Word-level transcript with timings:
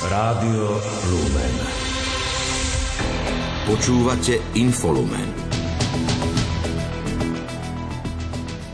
Rádio 0.00 0.80
Lumen. 1.12 1.56
Počúvate 3.68 4.40
Infolumen. 4.56 5.28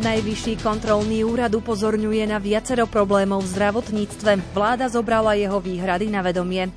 Najvyšší 0.06 0.62
kontrolný 0.62 1.26
úrad 1.26 1.50
upozorňuje 1.50 2.30
na 2.30 2.38
viacero 2.38 2.86
problémov 2.86 3.42
v 3.42 3.58
zdravotníctve. 3.58 4.54
Vláda 4.54 4.86
zobrala 4.86 5.34
jeho 5.34 5.58
výhrady 5.58 6.14
na 6.14 6.22
vedomie. 6.22 6.70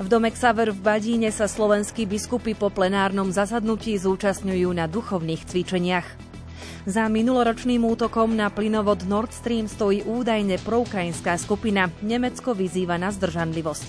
V 0.00 0.08
dome 0.08 0.32
Xaver 0.32 0.72
v 0.72 0.80
Badíne 0.80 1.28
sa 1.28 1.44
slovenskí 1.44 2.08
biskupy 2.08 2.56
po 2.56 2.72
plenárnom 2.72 3.28
zasadnutí 3.28 4.00
zúčastňujú 4.00 4.72
na 4.72 4.88
duchovných 4.88 5.44
cvičeniach. 5.44 6.31
Za 6.82 7.06
minuloročným 7.06 7.78
útokom 7.86 8.34
na 8.34 8.50
plynovod 8.50 9.06
Nord 9.06 9.30
Stream 9.30 9.70
stojí 9.70 10.02
údajne 10.02 10.58
proukrajinská 10.66 11.38
skupina. 11.38 11.86
Nemecko 12.02 12.58
vyzýva 12.58 12.98
na 12.98 13.14
zdržanlivosť. 13.14 13.88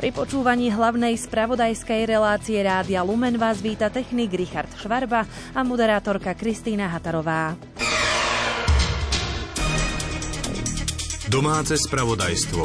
Pri 0.00 0.16
počúvaní 0.16 0.72
hlavnej 0.72 1.12
spravodajskej 1.20 2.08
relácie 2.08 2.56
Rádia 2.64 3.04
Lumen 3.04 3.36
vás 3.36 3.60
víta 3.60 3.92
technik 3.92 4.32
Richard 4.32 4.72
Švarba 4.80 5.28
a 5.52 5.60
moderátorka 5.60 6.32
Kristýna 6.32 6.88
Hatarová. 6.88 7.52
Domáce 11.28 11.76
spravodajstvo. 11.76 12.64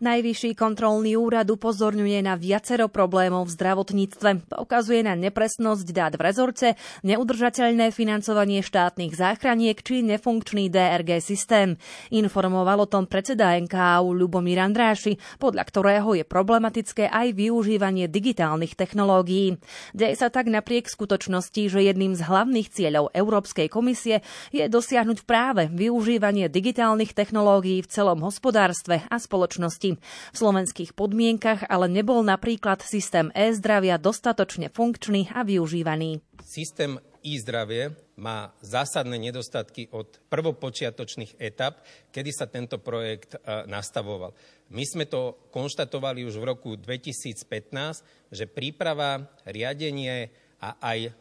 Najvyšší 0.00 0.56
kontrolný 0.56 1.12
úrad 1.20 1.44
upozorňuje 1.52 2.24
na 2.24 2.32
viacero 2.32 2.88
problémov 2.88 3.44
v 3.44 3.52
zdravotníctve. 3.52 4.48
Poukazuje 4.48 5.04
na 5.04 5.12
nepresnosť 5.12 5.84
dát 5.92 6.16
v 6.16 6.24
rezorte, 6.24 6.68
neudržateľné 7.04 7.92
financovanie 7.92 8.64
štátnych 8.64 9.12
záchraniek 9.12 9.76
či 9.76 10.00
nefunkčný 10.00 10.72
DRG 10.72 11.20
systém. 11.20 11.76
Informoval 12.08 12.80
o 12.80 12.88
tom 12.88 13.04
predseda 13.04 13.52
NKU 13.60 14.16
Ľubomír 14.16 14.64
Andráši, 14.64 15.20
podľa 15.36 15.68
ktorého 15.68 16.16
je 16.16 16.24
problematické 16.24 17.12
aj 17.12 17.36
využívanie 17.36 18.08
digitálnych 18.08 18.80
technológií. 18.80 19.60
Deje 19.92 20.16
sa 20.16 20.32
tak 20.32 20.48
napriek 20.48 20.88
skutočnosti, 20.88 21.68
že 21.68 21.84
jedným 21.84 22.16
z 22.16 22.24
hlavných 22.24 22.72
cieľov 22.72 23.12
Európskej 23.12 23.68
komisie 23.68 24.24
je 24.48 24.64
dosiahnuť 24.64 25.28
práve 25.28 25.68
využívanie 25.68 26.48
digitálnych 26.48 27.12
technológií 27.12 27.84
v 27.84 27.90
celom 27.92 28.24
hospodárstve 28.24 29.04
a 29.04 29.20
spoločnosti. 29.20 29.89
V 29.98 30.36
slovenských 30.36 30.92
podmienkach 30.92 31.66
ale 31.66 31.88
nebol 31.88 32.20
napríklad 32.20 32.84
systém 32.84 33.32
e-zdravia 33.32 33.96
dostatočne 33.96 34.68
funkčný 34.68 35.32
a 35.32 35.42
využívaný. 35.42 36.20
Systém 36.44 37.00
e-zdravie 37.24 37.96
má 38.20 38.52
zásadné 38.60 39.16
nedostatky 39.16 39.88
od 39.96 40.20
prvopočiatočných 40.28 41.40
etap, 41.40 41.80
kedy 42.12 42.30
sa 42.32 42.44
tento 42.44 42.76
projekt 42.76 43.36
e, 43.36 43.38
nastavoval. 43.64 44.36
My 44.70 44.84
sme 44.84 45.08
to 45.08 45.48
konštatovali 45.48 46.28
už 46.28 46.36
v 46.36 46.44
roku 46.44 46.70
2015, 46.76 48.28
že 48.28 48.44
príprava, 48.44 49.24
riadenie 49.48 50.28
a 50.60 50.76
aj 50.84 51.16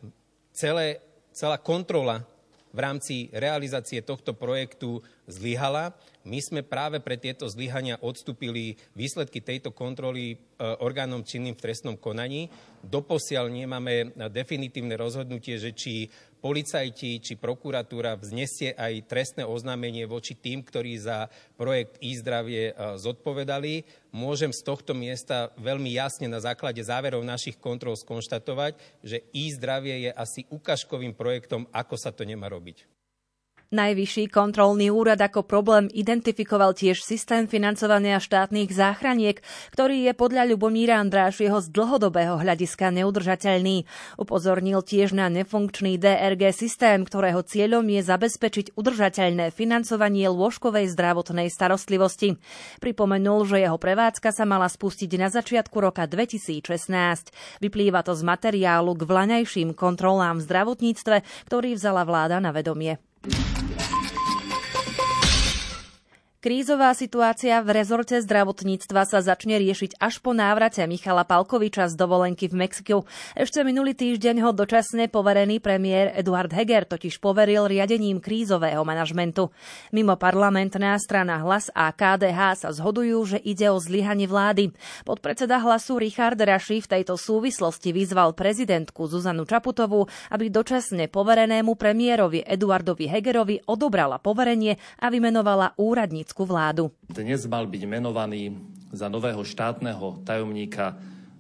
celé, 0.52 1.00
celá 1.32 1.56
kontrola 1.60 2.28
v 2.70 2.80
rámci 2.80 3.16
realizácie 3.34 4.06
tohto 4.06 4.38
projektu 4.38 5.02
zlyhala. 5.30 5.94
My 6.28 6.44
sme 6.44 6.66
práve 6.66 7.00
pre 7.00 7.16
tieto 7.16 7.48
zlyhania 7.48 7.96
odstúpili 8.04 8.76
výsledky 8.92 9.40
tejto 9.40 9.72
kontroly 9.72 10.36
e, 10.36 10.38
orgánom 10.84 11.24
činným 11.24 11.56
v 11.56 11.64
trestnom 11.64 11.96
konaní. 11.96 12.52
Doposiaľ 12.84 13.48
nemáme 13.48 14.12
definitívne 14.28 15.00
rozhodnutie, 15.00 15.56
že 15.56 15.72
či 15.72 16.12
policajti 16.44 17.24
či 17.24 17.34
prokuratúra 17.40 18.20
vznesie 18.20 18.76
aj 18.76 19.08
trestné 19.08 19.44
oznámenie 19.48 20.08
voči 20.08 20.36
tým, 20.36 20.64
ktorí 20.64 21.00
za 21.00 21.32
projekt 21.56 21.96
e-zdravie 22.04 22.76
e, 22.76 23.00
zodpovedali. 23.00 23.88
Môžem 24.12 24.52
z 24.52 24.60
tohto 24.60 24.92
miesta 24.92 25.56
veľmi 25.56 25.94
jasne 25.96 26.28
na 26.28 26.44
základe 26.44 26.84
záverov 26.84 27.24
našich 27.24 27.56
kontrol 27.56 27.96
skonštatovať, 27.96 28.76
že 29.08 29.24
e-zdravie 29.32 30.10
je 30.10 30.12
asi 30.12 30.44
ukážkovým 30.52 31.16
projektom, 31.16 31.64
ako 31.72 31.96
sa 31.96 32.12
to 32.12 32.28
nemá 32.28 32.52
robiť. 32.52 32.99
Najvyšší 33.70 34.34
kontrolný 34.34 34.90
úrad 34.90 35.22
ako 35.22 35.46
problém 35.46 35.94
identifikoval 35.94 36.74
tiež 36.74 37.06
systém 37.06 37.46
financovania 37.46 38.18
štátnych 38.18 38.74
záchraniek, 38.74 39.46
ktorý 39.70 40.10
je 40.10 40.14
podľa 40.18 40.50
Ľubomíra 40.50 40.98
Andrášieho 40.98 41.62
z 41.62 41.70
dlhodobého 41.70 42.42
hľadiska 42.42 42.90
neudržateľný. 42.90 43.86
Upozornil 44.18 44.82
tiež 44.82 45.14
na 45.14 45.30
nefunkčný 45.30 46.02
DRG 46.02 46.50
systém, 46.50 47.06
ktorého 47.06 47.46
cieľom 47.46 47.86
je 47.86 48.02
zabezpečiť 48.02 48.74
udržateľné 48.74 49.54
financovanie 49.54 50.26
lôžkovej 50.34 50.90
zdravotnej 50.90 51.54
starostlivosti. 51.54 52.42
Pripomenul, 52.82 53.46
že 53.46 53.62
jeho 53.70 53.78
prevádzka 53.78 54.34
sa 54.34 54.50
mala 54.50 54.66
spustiť 54.66 55.14
na 55.22 55.30
začiatku 55.30 55.78
roka 55.78 56.10
2016. 56.10 56.66
Vyplýva 57.62 58.02
to 58.02 58.18
z 58.18 58.26
materiálu 58.26 58.98
k 58.98 59.06
vlaňajším 59.06 59.78
kontrolám 59.78 60.42
v 60.42 60.46
zdravotníctve, 60.50 61.46
ktorý 61.46 61.78
vzala 61.78 62.02
vláda 62.02 62.42
na 62.42 62.50
vedomie. 62.50 62.98
Krízová 66.40 66.96
situácia 66.96 67.60
v 67.60 67.76
rezorte 67.76 68.16
zdravotníctva 68.16 69.04
sa 69.04 69.20
začne 69.20 69.60
riešiť 69.60 70.00
až 70.00 70.24
po 70.24 70.32
návrate 70.32 70.80
Michala 70.88 71.28
Palkoviča 71.28 71.92
z 71.92 72.00
dovolenky 72.00 72.48
v 72.48 72.64
Mexiku. 72.64 72.98
Ešte 73.36 73.60
minulý 73.68 73.92
týždeň 73.92 74.48
ho 74.48 74.56
dočasne 74.56 75.12
poverený 75.12 75.60
premiér 75.60 76.16
Eduard 76.16 76.48
Heger 76.56 76.88
totiž 76.88 77.20
poveril 77.20 77.68
riadením 77.68 78.24
krízového 78.24 78.88
manažmentu. 78.88 79.52
Mimo 79.92 80.16
parlamentná 80.16 80.96
strana 80.96 81.44
Hlas 81.44 81.76
a 81.76 81.92
KDH 81.92 82.64
sa 82.64 82.72
zhodujú, 82.72 83.36
že 83.36 83.44
ide 83.44 83.68
o 83.68 83.76
zlyhanie 83.76 84.24
vlády. 84.24 84.72
Podpredseda 85.04 85.60
Hlasu 85.60 86.00
Richard 86.00 86.40
Raši 86.40 86.80
v 86.80 86.88
tejto 86.88 87.20
súvislosti 87.20 87.92
vyzval 87.92 88.32
prezidentku 88.32 89.12
Zuzanu 89.12 89.44
Čaputovú, 89.44 90.08
aby 90.32 90.48
dočasne 90.48 91.12
poverenému 91.12 91.76
premiérovi 91.76 92.48
Eduardovi 92.48 93.12
Hegerovi 93.12 93.60
odobrala 93.68 94.24
poverenie 94.24 94.80
a 95.04 95.12
vymenovala 95.12 95.76
úradníc 95.76 96.29
americkú 96.30 96.46
vládu. 96.46 96.94
Dnes 97.10 97.42
mal 97.50 97.66
byť 97.66 97.90
menovaný 97.90 98.54
za 98.94 99.10
nového 99.10 99.42
štátneho 99.42 100.22
tajomníka 100.22 100.94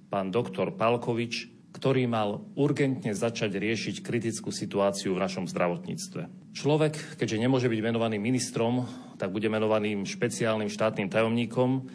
pán 0.09 0.33
doktor 0.33 0.73
Palkovič, 0.73 1.45
ktorý 1.77 2.09
mal 2.09 2.41
urgentne 2.57 3.13
začať 3.13 3.53
riešiť 3.53 4.01
kritickú 4.01 4.49
situáciu 4.49 5.13
v 5.13 5.21
našom 5.21 5.45
zdravotníctve. 5.45 6.25
Človek, 6.57 7.21
keďže 7.21 7.37
nemôže 7.37 7.69
byť 7.69 7.79
menovaný 7.85 8.17
ministrom, 8.17 8.89
tak 9.21 9.29
bude 9.29 9.45
menovaným 9.45 10.09
špeciálnym 10.09 10.73
štátnym 10.73 11.05
tajomníkom, 11.05 11.85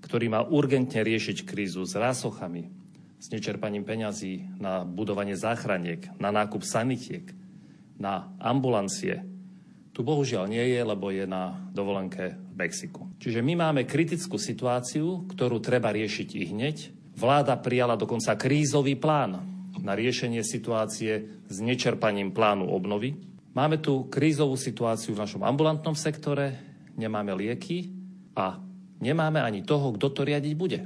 ktorý 0.00 0.32
má 0.32 0.48
urgentne 0.48 1.04
riešiť 1.04 1.44
krízu 1.44 1.84
s 1.84 1.92
rásochami, 1.92 2.72
s 3.20 3.28
nečerpaním 3.36 3.84
peňazí 3.84 4.48
na 4.56 4.88
budovanie 4.88 5.36
záchraniek, 5.36 6.08
na 6.16 6.32
nákup 6.32 6.64
sanitiek, 6.64 7.28
na 8.00 8.32
ambulancie, 8.40 9.33
tu 9.94 10.02
bohužiaľ 10.02 10.50
nie 10.50 10.74
je, 10.74 10.80
lebo 10.82 11.14
je 11.14 11.22
na 11.22 11.54
dovolenke 11.70 12.34
v 12.34 12.54
Mexiku. 12.58 13.06
Čiže 13.22 13.46
my 13.46 13.54
máme 13.54 13.86
kritickú 13.86 14.34
situáciu, 14.42 15.22
ktorú 15.30 15.62
treba 15.62 15.94
riešiť 15.94 16.28
i 16.34 16.42
hneď. 16.50 16.76
Vláda 17.14 17.54
prijala 17.54 17.94
dokonca 17.94 18.34
krízový 18.34 18.98
plán 18.98 19.38
na 19.78 19.94
riešenie 19.94 20.42
situácie 20.42 21.46
s 21.46 21.56
nečerpaním 21.62 22.34
plánu 22.34 22.66
obnovy. 22.66 23.14
Máme 23.54 23.78
tu 23.78 24.10
krízovú 24.10 24.58
situáciu 24.58 25.14
v 25.14 25.22
našom 25.22 25.46
ambulantnom 25.46 25.94
sektore, 25.94 26.58
nemáme 26.98 27.30
lieky 27.38 27.94
a 28.34 28.58
nemáme 28.98 29.38
ani 29.38 29.62
toho, 29.62 29.94
kto 29.94 30.10
to 30.10 30.20
riadiť 30.26 30.54
bude. 30.58 30.80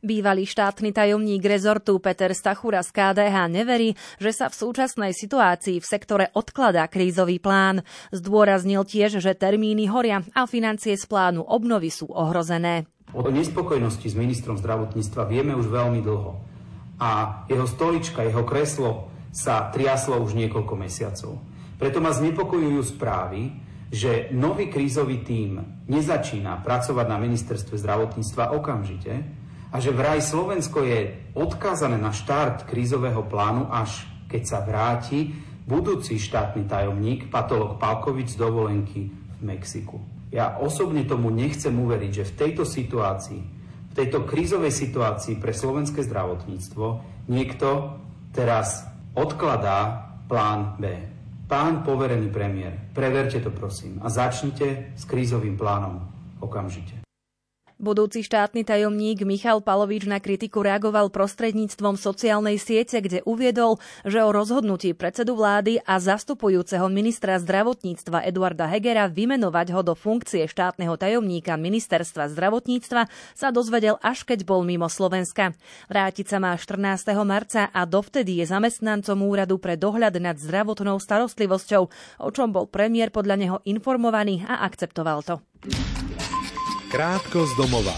Bývalý 0.00 0.48
štátny 0.48 0.96
tajomník 0.96 1.44
rezortu 1.44 2.00
Peter 2.00 2.32
Stachura 2.32 2.80
z 2.80 2.88
KDH 2.88 3.52
neverí, 3.52 3.92
že 4.16 4.32
sa 4.32 4.48
v 4.48 4.56
súčasnej 4.56 5.12
situácii 5.12 5.76
v 5.76 5.84
sektore 5.84 6.32
odkladá 6.32 6.88
krízový 6.88 7.36
plán. 7.36 7.84
Zdôraznil 8.08 8.88
tiež, 8.88 9.20
že 9.20 9.36
termíny 9.36 9.92
horia 9.92 10.24
a 10.32 10.48
financie 10.48 10.96
z 10.96 11.04
plánu 11.04 11.44
obnovy 11.44 11.92
sú 11.92 12.08
ohrozené. 12.16 12.88
O 13.12 13.28
nespokojnosti 13.28 14.08
s 14.08 14.16
ministrom 14.16 14.56
zdravotníctva 14.56 15.28
vieme 15.28 15.52
už 15.52 15.68
veľmi 15.68 16.00
dlho. 16.00 16.32
A 16.96 17.44
jeho 17.52 17.68
stolička, 17.68 18.24
jeho 18.24 18.40
kreslo 18.48 19.12
sa 19.28 19.68
triaslo 19.68 20.16
už 20.24 20.32
niekoľko 20.32 20.80
mesiacov. 20.80 21.44
Preto 21.76 22.00
ma 22.00 22.16
znepokojujú 22.16 22.80
správy, 22.88 23.52
že 23.92 24.32
nový 24.32 24.72
krízový 24.72 25.20
tím 25.20 25.60
nezačína 25.92 26.64
pracovať 26.64 27.04
na 27.04 27.20
ministerstve 27.20 27.76
zdravotníctva 27.76 28.56
okamžite, 28.56 29.39
a 29.70 29.76
že 29.78 29.94
vraj 29.94 30.18
Slovensko 30.18 30.82
je 30.82 31.14
odkázané 31.38 31.94
na 31.94 32.10
štart 32.10 32.66
krízového 32.66 33.22
plánu, 33.22 33.70
až 33.70 34.06
keď 34.26 34.42
sa 34.42 34.58
vráti 34.66 35.30
budúci 35.66 36.18
štátny 36.18 36.66
tajomník, 36.66 37.30
patolog 37.30 37.78
Palkovič 37.78 38.34
z 38.34 38.40
dovolenky 38.42 39.10
v 39.10 39.40
Mexiku. 39.42 40.02
Ja 40.34 40.58
osobne 40.58 41.06
tomu 41.06 41.30
nechcem 41.30 41.74
uveriť, 41.74 42.12
že 42.22 42.28
v 42.30 42.36
tejto 42.38 42.62
situácii, 42.66 43.42
v 43.90 43.92
tejto 43.94 44.26
krízovej 44.26 44.70
situácii 44.70 45.38
pre 45.38 45.50
slovenské 45.54 46.06
zdravotníctvo 46.06 46.86
niekto 47.30 47.98
teraz 48.30 48.86
odkladá 49.14 50.10
plán 50.30 50.78
B. 50.78 50.86
Pán 51.50 51.82
poverený 51.82 52.30
premiér, 52.30 52.94
preverte 52.94 53.42
to 53.42 53.50
prosím 53.50 53.98
a 54.02 54.06
začnite 54.06 54.94
s 54.94 55.02
krízovým 55.02 55.58
plánom 55.58 55.98
okamžite. 56.38 56.99
Budúci 57.80 58.20
štátny 58.20 58.60
tajomník 58.68 59.24
Michal 59.24 59.64
Palovič 59.64 60.04
na 60.04 60.20
kritiku 60.20 60.60
reagoval 60.60 61.08
prostredníctvom 61.08 61.96
sociálnej 61.96 62.60
siete, 62.60 63.00
kde 63.00 63.24
uviedol, 63.24 63.80
že 64.04 64.20
o 64.20 64.28
rozhodnutí 64.28 64.92
predsedu 64.92 65.32
vlády 65.32 65.80
a 65.88 65.96
zastupujúceho 65.96 66.84
ministra 66.92 67.40
zdravotníctva 67.40 68.28
Eduarda 68.28 68.68
Hegera 68.68 69.08
vymenovať 69.08 69.72
ho 69.72 69.80
do 69.80 69.96
funkcie 69.96 70.44
štátneho 70.44 70.92
tajomníka 71.00 71.56
ministerstva 71.56 72.28
zdravotníctva 72.28 73.08
sa 73.32 73.48
dozvedel 73.48 73.96
až 74.04 74.28
keď 74.28 74.44
bol 74.44 74.60
mimo 74.60 74.92
Slovenska. 74.92 75.56
Vrátiť 75.88 76.36
sa 76.36 76.36
má 76.36 76.52
14. 76.60 77.16
marca 77.24 77.72
a 77.72 77.88
dovtedy 77.88 78.44
je 78.44 78.52
zamestnancom 78.52 79.24
úradu 79.24 79.56
pre 79.56 79.80
dohľad 79.80 80.20
nad 80.20 80.36
zdravotnou 80.36 81.00
starostlivosťou, 81.00 81.82
o 82.20 82.28
čom 82.28 82.52
bol 82.52 82.68
premiér 82.68 83.08
podľa 83.08 83.36
neho 83.40 83.56
informovaný 83.64 84.44
a 84.44 84.68
akceptoval 84.68 85.24
to. 85.24 85.40
Krátko 86.90 87.46
z 87.46 87.54
domova. 87.54 87.94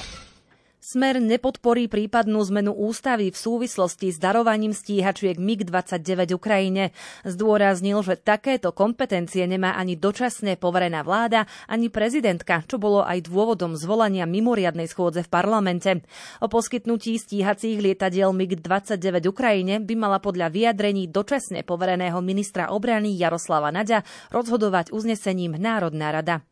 Smer 0.84 1.16
nepodporí 1.16 1.88
prípadnú 1.88 2.44
zmenu 2.52 2.76
ústavy 2.76 3.32
v 3.32 3.38
súvislosti 3.40 4.12
s 4.12 4.20
darovaním 4.20 4.76
stíhačiek 4.76 5.40
MiG-29 5.40 6.36
Ukrajine. 6.36 6.92
Zdôraznil, 7.24 8.04
že 8.04 8.20
takéto 8.20 8.68
kompetencie 8.76 9.48
nemá 9.48 9.80
ani 9.80 9.96
dočasne 9.96 10.60
poverená 10.60 11.00
vláda, 11.08 11.48
ani 11.72 11.88
prezidentka, 11.88 12.68
čo 12.68 12.76
bolo 12.76 13.00
aj 13.00 13.32
dôvodom 13.32 13.80
zvolania 13.80 14.28
mimoriadnej 14.28 14.92
schôdze 14.92 15.24
v 15.24 15.32
parlamente. 15.32 16.04
O 16.44 16.52
poskytnutí 16.52 17.16
stíhacích 17.16 17.80
lietadiel 17.80 18.36
MiG-29 18.36 19.24
Ukrajine 19.24 19.80
by 19.80 19.94
mala 19.96 20.20
podľa 20.20 20.52
vyjadrení 20.52 21.08
dočasne 21.08 21.64
povereného 21.64 22.20
ministra 22.20 22.68
obrany 22.68 23.16
Jaroslava 23.16 23.72
Naďa 23.72 24.04
rozhodovať 24.28 24.92
uznesením 24.92 25.56
Národná 25.56 26.12
rada. 26.12 26.51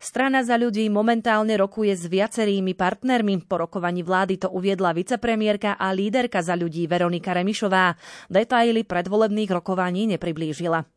Strana 0.00 0.40
za 0.42 0.56
ľudí 0.56 0.88
momentálne 0.88 1.54
rokuje 1.60 1.92
s 1.92 2.08
viacerými 2.08 2.72
partnermi. 2.72 3.44
Po 3.44 3.60
rokovaní 3.60 4.00
vlády 4.00 4.40
to 4.40 4.48
uviedla 4.50 4.96
vicepremiérka 4.96 5.76
a 5.76 5.92
líderka 5.92 6.40
za 6.40 6.56
ľudí 6.56 6.88
Veronika 6.88 7.36
Remišová. 7.36 7.94
Detaily 8.32 8.88
predvolebných 8.88 9.50
rokovaní 9.52 10.08
nepriblížila. 10.16 10.95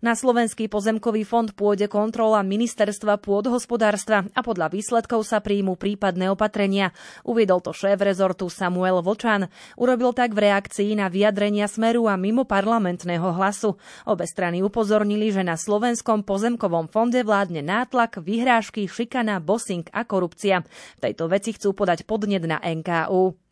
Na 0.00 0.16
Slovenský 0.16 0.70
pozemkový 0.70 1.28
fond 1.28 1.48
pôjde 1.50 1.90
kontrola 1.90 2.40
ministerstva 2.40 3.20
pôdhospodárstva 3.20 4.28
a 4.32 4.40
podľa 4.40 4.72
výsledkov 4.72 5.26
sa 5.28 5.44
príjmu 5.44 5.76
prípadné 5.76 6.32
opatrenia. 6.32 6.96
Uviedol 7.26 7.60
to 7.60 7.76
šéf 7.76 8.00
rezortu 8.00 8.48
Samuel 8.48 9.04
Vočan. 9.04 9.52
Urobil 9.76 10.16
tak 10.16 10.32
v 10.32 10.48
reakcii 10.48 10.96
na 10.96 11.12
vyjadrenia 11.12 11.68
Smeru 11.68 12.08
a 12.08 12.16
mimo 12.16 12.48
parlamentného 12.48 13.36
hlasu. 13.36 13.76
Obe 14.08 14.24
strany 14.24 14.64
upozornili, 14.64 15.34
že 15.34 15.44
na 15.44 15.60
Slovenskom 15.60 16.24
pozemkovom 16.24 16.88
fonde 16.88 17.20
vládne 17.20 17.60
nátlak, 17.60 18.22
vyhrážky, 18.22 18.88
šikana, 18.88 19.42
bossing 19.42 19.84
a 19.92 20.06
korupcia. 20.06 20.62
V 20.96 21.00
tejto 21.02 21.28
veci 21.28 21.52
chcú 21.52 21.76
podať 21.76 22.08
podnet 22.08 22.46
na 22.46 22.62
NKU. 22.62 23.49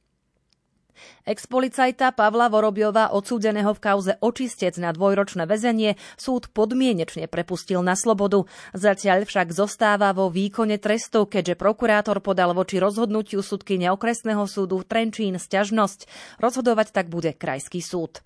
Ex-policajta 1.26 2.12
Pavla 2.12 2.52
Vorobiova, 2.52 3.10
odsúdeného 3.12 3.72
v 3.74 3.82
kauze 3.82 4.12
očistec 4.20 4.76
na 4.76 4.94
dvojročné 4.94 5.44
väzenie, 5.48 5.98
súd 6.14 6.52
podmienečne 6.52 7.26
prepustil 7.26 7.80
na 7.80 7.96
slobodu. 7.96 8.44
Zatiaľ 8.76 9.24
však 9.26 9.50
zostáva 9.50 10.12
vo 10.12 10.28
výkone 10.28 10.76
trestu, 10.76 11.24
keďže 11.24 11.58
prokurátor 11.58 12.22
podal 12.22 12.52
voči 12.52 12.78
rozhodnutiu 12.78 13.40
súdky 13.40 13.80
neokresného 13.80 14.44
súdu 14.44 14.84
Trenčín 14.84 15.40
sťažnosť. 15.40 16.06
Rozhodovať 16.38 16.92
tak 16.92 17.06
bude 17.10 17.34
krajský 17.34 17.80
súd. 17.80 18.20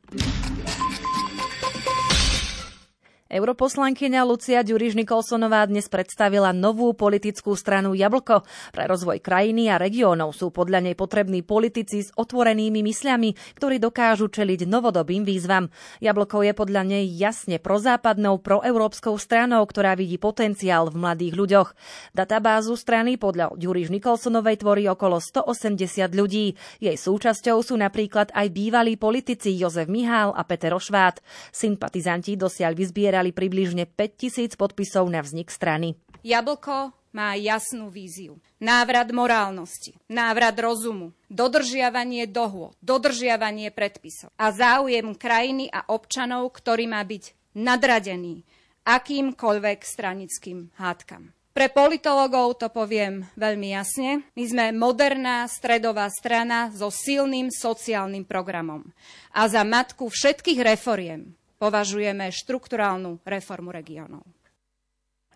Europoslankyňa 3.32 4.29
Lucia 4.29 4.61
Ďuriš 4.61 4.93
Nikolsonová 4.93 5.64
dnes 5.64 5.88
predstavila 5.88 6.52
novú 6.52 6.93
politickú 6.93 7.56
stranu 7.56 7.96
Jablko. 7.96 8.44
Pre 8.44 8.84
rozvoj 8.84 9.25
krajiny 9.25 9.73
a 9.73 9.81
regiónov 9.81 10.37
sú 10.37 10.52
podľa 10.52 10.84
nej 10.84 10.93
potrební 10.93 11.40
politici 11.40 12.05
s 12.05 12.12
otvorenými 12.12 12.84
mysľami, 12.84 13.56
ktorí 13.56 13.81
dokážu 13.81 14.29
čeliť 14.29 14.69
novodobým 14.69 15.25
výzvam. 15.25 15.73
Jablko 16.05 16.44
je 16.44 16.52
podľa 16.52 16.82
nej 16.84 17.08
jasne 17.08 17.56
prozápadnou, 17.56 18.37
proeurópskou 18.37 19.17
stranou, 19.17 19.64
ktorá 19.64 19.96
vidí 19.96 20.20
potenciál 20.20 20.93
v 20.93 21.00
mladých 21.00 21.32
ľuďoch. 21.32 21.69
Databázu 22.12 22.76
strany 22.76 23.17
podľa 23.17 23.56
Ďuriš 23.56 23.96
Nikolsonovej 23.96 24.61
tvorí 24.61 24.84
okolo 24.93 25.25
180 25.25 25.81
ľudí. 26.12 26.52
Jej 26.84 27.00
súčasťou 27.00 27.64
sú 27.64 27.81
napríklad 27.81 28.29
aj 28.37 28.52
bývalí 28.52 29.00
politici 29.00 29.56
Jozef 29.56 29.88
Mihál 29.88 30.37
a 30.37 30.44
Peter 30.44 30.76
Ošvát. 30.76 31.25
Sympatizanti 31.49 32.37
dosiaľ 32.37 32.76
vyzbierali 32.76 33.21
zozbierali 33.22 33.30
približne 33.30 33.84
5000 33.86 34.58
podpisov 34.58 35.06
na 35.06 35.22
vznik 35.22 35.46
strany. 35.54 35.94
Jablko 36.26 36.90
má 37.14 37.38
jasnú 37.38 37.86
víziu. 37.86 38.42
Návrat 38.58 39.14
morálnosti, 39.14 39.94
návrat 40.10 40.58
rozumu, 40.58 41.14
dodržiavanie 41.30 42.26
dohôd, 42.26 42.74
dodržiavanie 42.82 43.70
predpisov 43.70 44.34
a 44.34 44.50
záujem 44.50 45.14
krajiny 45.14 45.70
a 45.70 45.86
občanov, 45.86 46.50
ktorý 46.50 46.90
má 46.90 47.02
byť 47.06 47.54
nadradený 47.58 48.42
akýmkoľvek 48.82 49.78
stranickým 49.86 50.74
hádkam. 50.78 51.30
Pre 51.52 51.69
politologov 51.69 52.56
to 52.64 52.72
poviem 52.72 53.28
veľmi 53.36 53.76
jasne. 53.76 54.24
My 54.32 54.44
sme 54.48 54.64
moderná 54.72 55.44
stredová 55.46 56.08
strana 56.08 56.72
so 56.72 56.88
silným 56.88 57.52
sociálnym 57.52 58.24
programom. 58.24 58.88
A 59.36 59.44
za 59.52 59.60
matku 59.60 60.08
všetkých 60.08 60.64
reforiem 60.64 61.36
považujeme 61.62 62.26
štrukturálnu 62.34 63.22
reformu 63.22 63.70
regiónov. 63.70 64.26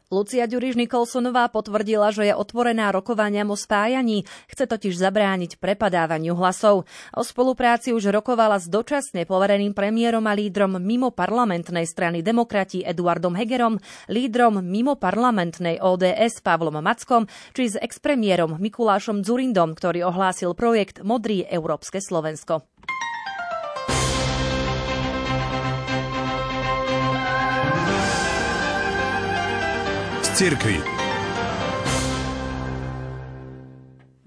Lucia 0.06 0.46
Ďuriš 0.46 0.78
Nikolsonová 0.78 1.50
potvrdila, 1.50 2.14
že 2.14 2.30
je 2.30 2.34
otvorená 2.34 2.94
rokovaniam 2.94 3.50
o 3.50 3.58
spájaní, 3.58 4.22
chce 4.46 4.70
totiž 4.70 4.94
zabrániť 4.94 5.58
prepadávaniu 5.58 6.38
hlasov. 6.38 6.86
O 7.10 7.22
spolupráci 7.26 7.90
už 7.90 8.14
rokovala 8.14 8.62
s 8.62 8.70
dočasne 8.70 9.26
povereným 9.26 9.74
premiérom 9.74 10.22
a 10.30 10.38
lídrom 10.38 10.78
mimo 10.78 11.10
parlamentnej 11.10 11.90
strany 11.90 12.22
demokrati 12.22 12.86
Eduardom 12.86 13.34
Hegerom, 13.34 13.82
lídrom 14.06 14.62
mimo 14.62 14.94
parlamentnej 14.94 15.82
ODS 15.82 16.38
Pavlom 16.38 16.78
Mackom, 16.78 17.26
či 17.50 17.74
s 17.74 17.74
expremiérom 17.74 18.62
Mikulášom 18.62 19.26
Dzurindom, 19.26 19.74
ktorý 19.74 20.06
ohlásil 20.06 20.54
projekt 20.54 21.02
Modrý 21.02 21.42
Európske 21.50 21.98
Slovensko. 21.98 22.62
Cirkvi. 30.36 30.76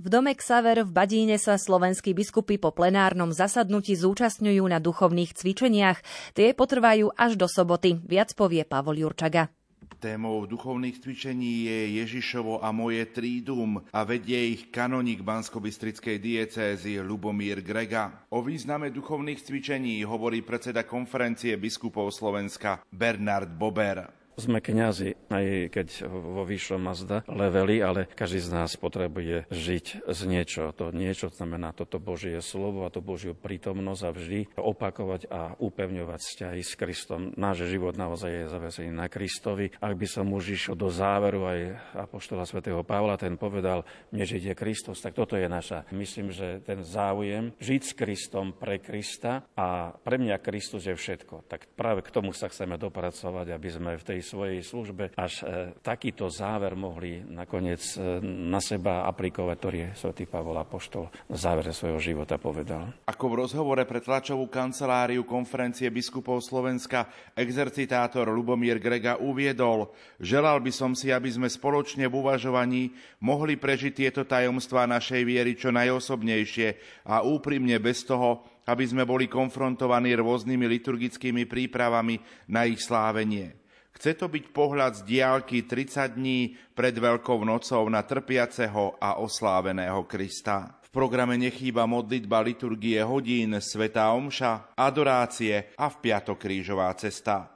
V 0.01 0.07
dome 0.09 0.33
Xaver 0.33 0.81
v 0.81 0.89
Badíne 0.89 1.37
sa 1.37 1.53
slovenskí 1.53 2.17
biskupy 2.17 2.57
po 2.57 2.73
plenárnom 2.73 3.29
zasadnutí 3.29 3.93
zúčastňujú 3.93 4.65
na 4.65 4.81
duchovných 4.81 5.37
cvičeniach. 5.37 6.01
Tie 6.33 6.57
potrvajú 6.57 7.13
až 7.13 7.37
do 7.37 7.45
soboty. 7.45 8.01
Viac 8.01 8.33
povie 8.33 8.65
Pavol 8.65 9.05
Jurčaga. 9.05 9.53
Témou 10.01 10.49
duchovných 10.49 10.97
cvičení 10.97 11.69
je 11.69 11.79
Ježišovo 12.01 12.65
a 12.65 12.73
moje 12.73 13.05
trídum 13.13 13.83
a 13.93 14.01
vedie 14.01 14.55
ich 14.57 14.73
kanonik 14.73 15.21
Banskobystrickej 15.21 16.17
diecézy 16.17 17.03
Lubomír 17.05 17.61
Grega. 17.61 18.25
O 18.33 18.41
význame 18.41 18.89
duchovných 18.89 19.45
cvičení 19.45 20.01
hovorí 20.09 20.41
predseda 20.41 20.87
konferencie 20.89 21.53
biskupov 21.59 22.09
Slovenska 22.09 22.81
Bernard 22.89 23.53
Bober. 23.53 24.18
Sme 24.39 24.63
kňazi, 24.63 25.19
aj 25.27 25.67
keď 25.67 26.07
vo 26.07 26.47
vyššom 26.47 26.79
mazda 26.79 27.27
leveli, 27.27 27.83
ale 27.83 28.07
každý 28.07 28.39
z 28.39 28.49
nás 28.55 28.79
potrebuje 28.79 29.51
žiť 29.51 30.07
z 30.07 30.21
niečo. 30.31 30.71
To 30.79 30.95
niečo 30.95 31.27
znamená 31.27 31.75
toto 31.75 31.99
Božie 31.99 32.39
slovo 32.39 32.87
a 32.87 32.93
to 32.93 33.03
Božiu 33.03 33.35
prítomnosť 33.35 34.01
a 34.07 34.15
vždy 34.15 34.39
opakovať 34.55 35.27
a 35.27 35.59
upevňovať 35.59 36.19
vzťahy 36.23 36.61
s 36.63 36.79
Kristom. 36.79 37.35
Náš 37.35 37.67
život 37.67 37.99
naozaj 37.99 38.31
je 38.31 38.45
zavesený 38.47 38.95
na 38.95 39.11
Kristovi. 39.11 39.75
Ak 39.83 39.99
by 39.99 40.07
som 40.07 40.31
už 40.31 40.55
išiel 40.55 40.79
do 40.79 40.87
záveru 40.87 41.43
aj 41.43 41.59
Apoštola 42.07 42.47
svätého 42.47 42.79
Pavla, 42.87 43.19
ten 43.19 43.35
povedal, 43.35 43.83
než 44.15 44.39
ide 44.39 44.55
Kristus, 44.55 45.03
tak 45.03 45.19
toto 45.19 45.35
je 45.35 45.51
naša. 45.51 45.83
Myslím, 45.91 46.31
že 46.31 46.63
ten 46.63 46.79
záujem 46.79 47.51
žiť 47.59 47.81
s 47.83 47.91
Kristom 47.91 48.55
pre 48.55 48.79
Krista 48.79 49.43
a 49.59 49.91
pre 49.99 50.15
mňa 50.15 50.39
Kristus 50.39 50.87
je 50.87 50.95
všetko. 50.95 51.43
Tak 51.51 51.75
práve 51.75 52.07
k 52.07 52.13
tomu 52.15 52.31
sa 52.31 52.47
chceme 52.47 52.79
dopracovať, 52.79 53.51
aby 53.51 53.67
sme 53.67 53.99
v 53.99 54.07
tej 54.07 54.28
svojej 54.29 54.61
službe 54.61 55.17
až 55.17 55.41
e, 55.41 55.73
takýto 55.81 56.29
záver 56.29 56.77
mohli 56.77 57.25
nakoniec 57.25 57.81
e, 57.97 58.21
na 58.21 58.61
seba 58.61 59.09
aplikovať, 59.09 59.55
ktorý 59.57 59.79
svätý 59.97 60.29
Pavol 60.29 60.61
Apoštol 60.61 61.09
v 61.25 61.33
závere 61.33 61.73
svojho 61.73 61.97
života 61.97 62.37
povedal. 62.37 62.93
Ako 63.09 63.25
v 63.33 63.49
rozhovore 63.49 63.81
pre 63.89 63.97
tlačovú 63.97 64.45
kanceláriu 64.45 65.25
konferencie 65.25 65.89
biskupov 65.89 66.45
Slovenska 66.45 67.09
exercitátor 67.33 68.29
Lubomír 68.29 68.77
Grega 68.77 69.17
uviedol, 69.17 69.89
želal 70.21 70.61
by 70.61 70.69
som 70.69 70.93
si, 70.93 71.09
aby 71.09 71.33
sme 71.33 71.49
spoločne 71.49 72.05
v 72.05 72.13
uvažovaní 72.13 72.93
mohli 73.25 73.57
prežiť 73.57 73.93
tieto 73.97 74.21
tajomstvá 74.23 74.85
našej 74.85 75.21
viery 75.25 75.57
čo 75.57 75.73
najosobnejšie 75.73 76.67
a 77.09 77.25
úprimne 77.25 77.75
bez 77.81 78.05
toho, 78.05 78.45
aby 78.69 78.85
sme 78.85 79.03
boli 79.03 79.25
konfrontovaní 79.25 80.13
rôznymi 80.13 80.65
liturgickými 80.69 81.49
prípravami 81.49 82.21
na 82.53 82.69
ich 82.69 82.85
slávenie. 82.85 83.58
Chce 83.99 84.15
to 84.15 84.31
byť 84.31 84.55
pohľad 84.55 85.03
z 85.03 85.11
diálky 85.11 85.67
30 85.67 86.15
dní 86.15 86.55
pred 86.71 86.95
Veľkou 86.95 87.43
nocou 87.43 87.83
na 87.91 87.99
trpiaceho 87.99 88.95
a 88.95 89.19
osláveného 89.19 90.07
Krista. 90.07 90.79
V 90.87 90.89
programe 90.95 91.35
nechýba 91.35 91.83
modlitba 91.83 92.39
liturgie 92.39 93.03
hodín, 93.03 93.59
sveta 93.59 94.15
omša, 94.15 94.71
adorácie 94.79 95.75
a 95.75 95.91
v 95.91 95.95
piatok 95.99 96.39
krížová 96.39 96.95
cesta. 96.95 97.51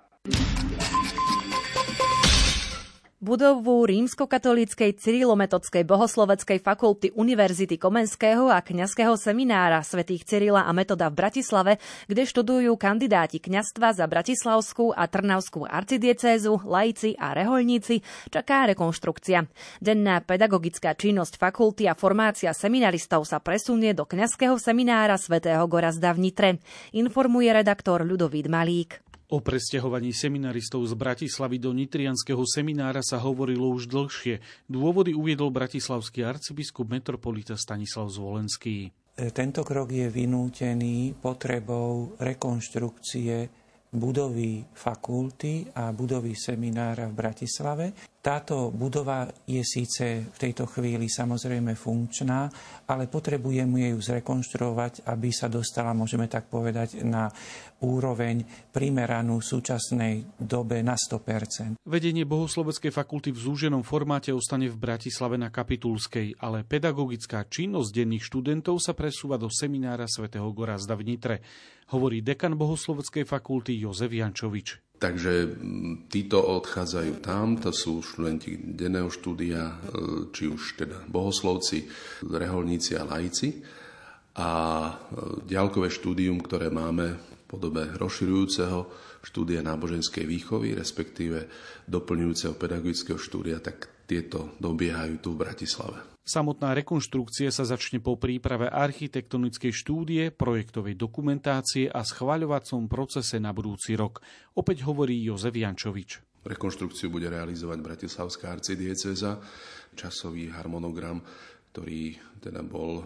Budovu 3.24 3.88
rímskokatolíckej 3.88 5.00
cyrilometodskej 5.00 5.88
bohosloveckej 5.88 6.60
fakulty 6.60 7.16
Univerzity 7.16 7.80
Komenského 7.80 8.52
a 8.52 8.60
kňazského 8.60 9.16
seminára 9.16 9.80
svätých 9.80 10.28
Cyrila 10.28 10.68
a 10.68 10.72
Metoda 10.76 11.08
v 11.08 11.24
Bratislave, 11.24 11.80
kde 12.12 12.28
študujú 12.28 12.76
kandidáti 12.76 13.40
kňastva 13.40 13.96
za 13.96 14.12
Bratislavskú 14.12 14.92
a 14.92 15.08
Trnavskú 15.08 15.64
arcidiecézu, 15.64 16.68
laici 16.68 17.16
a 17.16 17.32
reholníci, 17.32 18.04
čaká 18.28 18.68
rekonštrukcia. 18.76 19.48
Denná 19.80 20.20
pedagogická 20.20 20.92
činnosť 20.92 21.40
fakulty 21.40 21.88
a 21.88 21.96
formácia 21.96 22.52
seminaristov 22.52 23.24
sa 23.24 23.40
presunie 23.40 23.96
do 23.96 24.04
kňazského 24.04 24.60
seminára 24.60 25.16
svätého 25.16 25.64
Gorazda 25.72 26.12
v 26.12 26.28
Nitre, 26.28 26.50
informuje 26.92 27.56
redaktor 27.56 28.04
Ľudovít 28.04 28.52
Malík. 28.52 29.03
O 29.34 29.42
presťahovaní 29.42 30.14
seminaristov 30.14 30.86
z 30.86 30.94
Bratislavy 30.94 31.58
do 31.58 31.74
Nitrianského 31.74 32.46
seminára 32.46 33.02
sa 33.02 33.18
hovorilo 33.18 33.66
už 33.74 33.90
dlhšie. 33.90 34.38
Dôvody 34.70 35.18
uviedol 35.18 35.50
bratislavský 35.50 36.22
arcibiskup 36.22 36.86
metropolita 36.86 37.58
Stanislav 37.58 38.14
Zvolenský. 38.14 38.94
Tento 39.18 39.66
krok 39.66 39.90
je 39.90 40.06
vynútený 40.06 41.18
potrebou 41.18 42.14
rekonštrukcie 42.22 43.50
budovy 43.90 44.70
fakulty 44.70 45.66
a 45.82 45.90
budovy 45.90 46.38
seminára 46.38 47.10
v 47.10 47.18
Bratislave. 47.18 48.13
Táto 48.24 48.72
budova 48.72 49.28
je 49.44 49.60
síce 49.68 50.32
v 50.32 50.38
tejto 50.40 50.64
chvíli 50.64 51.12
samozrejme 51.12 51.76
funkčná, 51.76 52.48
ale 52.88 53.12
potrebujeme 53.12 53.92
ju 53.92 54.00
zrekonštruovať, 54.00 55.04
aby 55.12 55.28
sa 55.28 55.52
dostala, 55.52 55.92
môžeme 55.92 56.32
tak 56.32 56.48
povedať, 56.48 57.04
na 57.04 57.28
úroveň 57.84 58.48
primeranú 58.72 59.44
súčasnej 59.44 60.40
dobe 60.40 60.80
na 60.80 60.96
100%. 60.96 61.84
Vedenie 61.84 62.24
Bohosloveckej 62.24 62.96
fakulty 62.96 63.36
v 63.36 63.44
zúženom 63.44 63.84
formáte 63.84 64.32
ostane 64.32 64.72
v 64.72 64.80
Bratislave 64.80 65.36
na 65.36 65.52
Kapitulskej, 65.52 66.40
ale 66.40 66.64
pedagogická 66.64 67.44
činnosť 67.44 67.92
denných 67.92 68.24
študentov 68.24 68.80
sa 68.80 68.96
presúva 68.96 69.36
do 69.36 69.52
seminára 69.52 70.08
svätého 70.08 70.48
Gorazda 70.56 70.96
v 70.96 71.12
Nitre, 71.12 71.36
hovorí 71.92 72.24
dekan 72.24 72.56
Bohosloveckej 72.56 73.28
fakulty 73.28 73.84
Jozef 73.84 74.16
Jančovič. 74.16 74.93
Takže 75.04 75.60
títo 76.08 76.40
odchádzajú 76.40 77.20
tam, 77.20 77.60
to 77.60 77.76
sú 77.76 78.00
študenti 78.00 78.56
denného 78.56 79.12
štúdia, 79.12 79.68
e, 79.68 79.76
či 80.32 80.48
už 80.48 80.80
teda 80.80 81.04
bohoslovci, 81.12 81.84
reholníci 82.24 82.96
a 82.96 83.04
laici. 83.04 83.60
A 84.40 84.50
e, 84.88 84.92
ďalkové 85.44 85.92
štúdium, 85.92 86.40
ktoré 86.40 86.72
máme 86.72 87.20
v 87.20 87.22
podobe 87.52 87.84
rozširujúceho 88.00 88.88
štúdia 89.28 89.60
náboženskej 89.60 90.24
výchovy, 90.24 90.72
respektíve 90.72 91.52
doplňujúceho 91.84 92.56
pedagogického 92.56 93.20
štúdia, 93.20 93.60
tak 93.60 93.93
tieto 94.06 94.54
dobiehajú 94.60 95.16
tu 95.24 95.36
v 95.36 95.42
Bratislave. 95.48 96.14
Samotná 96.24 96.72
rekonštrukcia 96.72 97.52
sa 97.52 97.68
začne 97.68 98.00
po 98.00 98.16
príprave 98.16 98.72
architektonickej 98.72 99.76
štúdie, 99.76 100.32
projektovej 100.32 100.96
dokumentácie 100.96 101.92
a 101.92 102.00
schvaľovacom 102.00 102.88
procese 102.88 103.44
na 103.44 103.52
budúci 103.52 104.00
rok. 104.00 104.24
Opäť 104.56 104.88
hovorí 104.88 105.20
Jozef 105.20 105.52
Jančovič. 105.52 106.24
Rekonštrukciu 106.48 107.12
bude 107.12 107.28
realizovať 107.28 107.80
Bratislavská 107.84 108.56
arcidieceza. 108.56 109.44
Časový 110.00 110.48
harmonogram, 110.48 111.20
ktorý 111.76 112.16
teda 112.40 112.64
bol 112.64 113.04
e, 113.04 113.06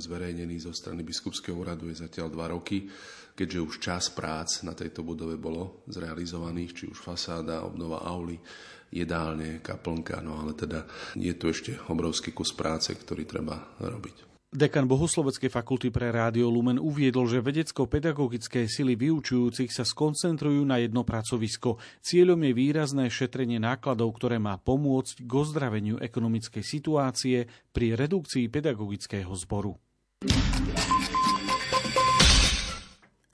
zverejnený 0.00 0.56
zo 0.60 0.72
strany 0.72 1.04
biskupského 1.04 1.56
úradu, 1.56 1.92
je 1.92 2.04
zatiaľ 2.04 2.28
dva 2.32 2.56
roky, 2.56 2.88
keďže 3.36 3.58
už 3.60 3.74
čas 3.84 4.08
prác 4.12 4.64
na 4.64 4.72
tejto 4.72 5.04
budove 5.04 5.36
bolo 5.36 5.84
zrealizovaných, 5.92 6.72
či 6.72 6.84
už 6.88 7.00
fasáda, 7.00 7.68
obnova 7.68 8.00
auly, 8.04 8.40
jedálne, 8.92 9.60
kaplnka, 9.60 10.22
no 10.22 10.40
ale 10.40 10.54
teda 10.54 10.86
je 11.18 11.32
tu 11.34 11.50
ešte 11.50 11.76
obrovský 11.90 12.32
kus 12.32 12.54
práce, 12.54 12.94
ktorý 12.94 13.26
treba 13.26 13.76
robiť. 13.82 14.26
Dekan 14.56 14.88
Bohosloveckej 14.88 15.52
fakulty 15.52 15.92
pre 15.92 16.08
Rádio 16.08 16.48
Lumen 16.48 16.80
uviedol, 16.80 17.28
že 17.28 17.44
vedecko-pedagogické 17.44 18.64
sily 18.70 18.96
vyučujúcich 18.96 19.68
sa 19.68 19.84
skoncentrujú 19.84 20.64
na 20.64 20.80
jedno 20.80 21.04
pracovisko. 21.04 21.76
Cieľom 22.00 22.40
je 22.46 22.52
výrazné 22.56 23.04
šetrenie 23.12 23.60
nákladov, 23.60 24.16
ktoré 24.16 24.40
má 24.40 24.56
pomôcť 24.56 25.28
k 25.28 25.30
ozdraveniu 25.34 26.00
ekonomickej 26.00 26.64
situácie 26.64 27.50
pri 27.74 28.00
redukcii 28.00 28.48
pedagogického 28.48 29.34
zboru. 29.36 29.76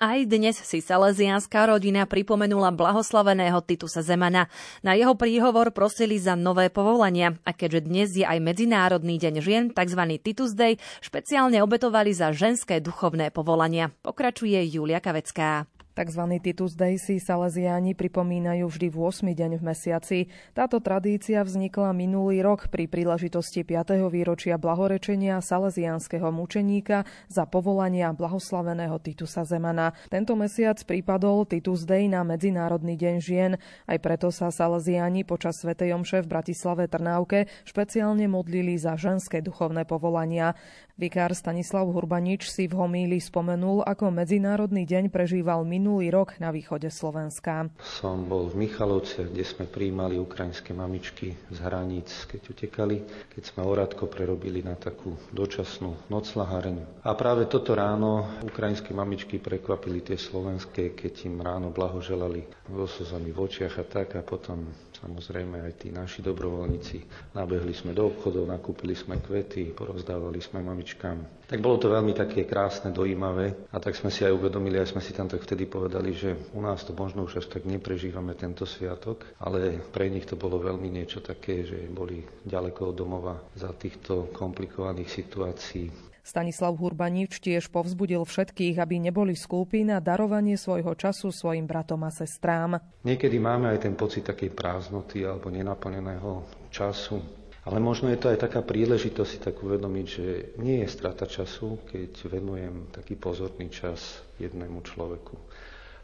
Aj 0.03 0.19
dnes 0.27 0.59
si 0.59 0.83
salesianská 0.83 1.71
rodina 1.71 2.11
pripomenula 2.11 2.75
blahoslaveného 2.75 3.63
Titusa 3.63 4.03
Zemana. 4.03 4.51
Na 4.83 4.99
jeho 4.99 5.15
príhovor 5.15 5.71
prosili 5.71 6.19
za 6.19 6.35
nové 6.35 6.75
povolania 6.75 7.39
a 7.47 7.55
keďže 7.55 7.81
dnes 7.87 8.09
je 8.19 8.27
aj 8.27 8.43
Medzinárodný 8.43 9.15
deň 9.23 9.35
žien, 9.39 9.65
tzv. 9.71 10.03
Titus 10.19 10.59
Day, 10.59 10.83
špeciálne 10.99 11.63
obetovali 11.63 12.11
za 12.11 12.35
ženské 12.35 12.83
duchovné 12.83 13.31
povolania. 13.31 13.95
Pokračuje 14.03 14.59
Julia 14.67 14.99
Kavecká. 14.99 15.71
Takzvaný 15.93 16.41
Titus 16.41 16.73
si 16.97 17.21
Salesiáni 17.21 17.93
pripomínajú 17.93 18.65
vždy 18.65 18.89
v 18.89 18.97
8. 18.97 19.29
deň 19.29 19.61
v 19.61 19.63
mesiaci. 19.63 20.19
Táto 20.57 20.81
tradícia 20.81 21.45
vznikla 21.45 21.93
minulý 21.93 22.41
rok 22.41 22.73
pri 22.73 22.89
príležitosti 22.89 23.61
5. 23.61 24.09
výročia 24.09 24.57
blahorečenia 24.57 25.37
salesiánskeho 25.45 26.33
mučeníka 26.33 27.05
za 27.29 27.45
povolania 27.45 28.09
blahoslaveného 28.17 28.97
Titusa 29.05 29.45
Zemana. 29.45 29.93
Tento 30.09 30.33
mesiac 30.33 30.81
prípadol 30.81 31.45
Titus 31.45 31.85
Day 31.85 32.09
na 32.09 32.25
Medzinárodný 32.25 32.97
deň 32.97 33.17
žien, 33.21 33.53
aj 33.85 34.01
preto 34.01 34.33
sa 34.33 34.49
Salesiáni 34.49 35.29
počas 35.29 35.61
Sv. 35.61 35.77
Omše 35.77 36.25
v 36.25 36.31
Bratislave 36.33 36.89
Trnávke 36.89 37.53
špeciálne 37.69 38.33
modlili 38.33 38.81
za 38.81 38.97
ženské 38.97 39.45
duchovné 39.45 39.85
povolania. 39.85 40.57
Vikár 40.97 41.37
Stanislav 41.37 41.85
Hurbanič 41.85 42.49
si 42.49 42.65
v 42.65 42.81
homíli 42.81 43.21
spomenul, 43.21 43.85
ako 43.85 44.09
Medzinárodný 44.09 44.89
deň 44.89 45.13
prežíval 45.13 45.69
minulý 45.69 45.82
rok 46.13 46.39
na 46.39 46.55
východe 46.55 46.91
Slovenska. 46.93 47.67
Som 47.81 48.29
bol 48.29 48.51
v 48.53 48.67
Michalovce, 48.67 49.27
kde 49.27 49.43
sme 49.43 49.65
prijímali 49.67 50.21
ukrajinské 50.21 50.71
mamičky 50.77 51.35
z 51.51 51.59
hraníc, 51.59 52.29
keď 52.31 52.43
utekali, 52.53 52.97
keď 53.33 53.43
sme 53.43 53.67
Oradko 53.67 54.07
prerobili 54.07 54.63
na 54.63 54.79
takú 54.79 55.17
dočasnú 55.33 56.09
noclaháreň. 56.13 57.03
A 57.03 57.11
práve 57.19 57.51
toto 57.51 57.75
ráno 57.75 58.43
ukrajinské 58.45 58.95
mamičky 58.95 59.43
prekvapili 59.43 60.05
tie 60.05 60.21
slovenské, 60.21 60.95
keď 60.95 61.27
im 61.27 61.41
ráno 61.43 61.75
blahoželali 61.75 62.47
so 62.69 62.87
slzami 62.87 63.35
v 63.35 63.39
očiach 63.39 63.75
a 63.81 63.85
tak 63.85 64.15
a 64.15 64.23
potom 64.23 64.69
samozrejme 65.03 65.67
aj 65.67 65.73
tí 65.83 65.89
naši 65.91 66.23
dobrovoľníci. 66.23 66.97
Nabehli 67.35 67.75
sme 67.75 67.91
do 67.91 68.07
obchodov, 68.07 68.47
nakúpili 68.47 68.95
sme 68.95 69.19
kvety, 69.19 69.75
porozdávali 69.75 70.39
sme 70.39 70.63
mamičkám. 70.63 71.43
Tak 71.51 71.59
bolo 71.61 71.77
to 71.77 71.91
veľmi 71.91 72.15
také 72.15 72.47
krásne, 72.47 72.95
dojímavé 72.95 73.69
a 73.69 73.77
tak 73.83 73.99
sme 73.99 74.09
si 74.09 74.23
aj 74.23 74.33
uvedomili, 74.33 74.79
aj 74.79 74.95
sme 74.95 75.03
si 75.05 75.13
tam 75.13 75.27
tak 75.27 75.43
vtedy 75.43 75.67
povedali, 75.67 76.15
že 76.15 76.33
u 76.55 76.63
nás 76.63 76.87
to 76.87 76.95
možno 76.95 77.27
už 77.27 77.43
až 77.43 77.47
tak 77.51 77.67
neprežívame 77.67 78.33
tento 78.39 78.63
sviatok, 78.65 79.27
ale 79.43 79.83
pre 79.91 80.07
nich 80.09 80.25
to 80.25 80.39
bolo 80.39 80.63
veľmi 80.63 80.89
niečo 80.89 81.21
také, 81.21 81.67
že 81.67 81.91
boli 81.91 82.23
ďaleko 82.47 82.95
od 82.95 82.97
domova 82.97 83.35
za 83.59 83.75
týchto 83.75 84.31
komplikovaných 84.33 85.11
situácií 85.11 86.12
Stanislav 86.23 86.79
Hurbanič 86.79 87.43
tiež 87.43 87.67
povzbudil 87.75 88.23
všetkých, 88.23 88.79
aby 88.79 89.03
neboli 89.03 89.35
skúpi 89.35 89.83
na 89.83 89.99
darovanie 89.99 90.55
svojho 90.55 90.95
času 90.95 91.35
svojim 91.35 91.67
bratom 91.67 92.07
a 92.07 92.15
sestrám. 92.15 92.79
Niekedy 93.03 93.43
máme 93.43 93.75
aj 93.75 93.91
ten 93.91 93.99
pocit 93.99 94.23
takej 94.23 94.55
prázdnoty 94.55 95.27
alebo 95.27 95.51
nenaplneného 95.51 96.47
času. 96.71 97.19
Ale 97.63 97.79
možno 97.79 98.11
je 98.11 98.19
to 98.19 98.31
aj 98.31 98.43
taká 98.43 98.63
príležitosť 98.63 99.31
si 99.31 99.39
tak 99.39 99.59
uvedomiť, 99.63 100.07
že 100.07 100.27
nie 100.59 100.83
je 100.83 100.89
strata 100.91 101.27
času, 101.31 101.79
keď 101.91 102.11
venujem 102.27 102.91
taký 102.91 103.15
pozorný 103.15 103.71
čas 103.71 104.23
jednému 104.39 104.83
človeku. 104.83 105.39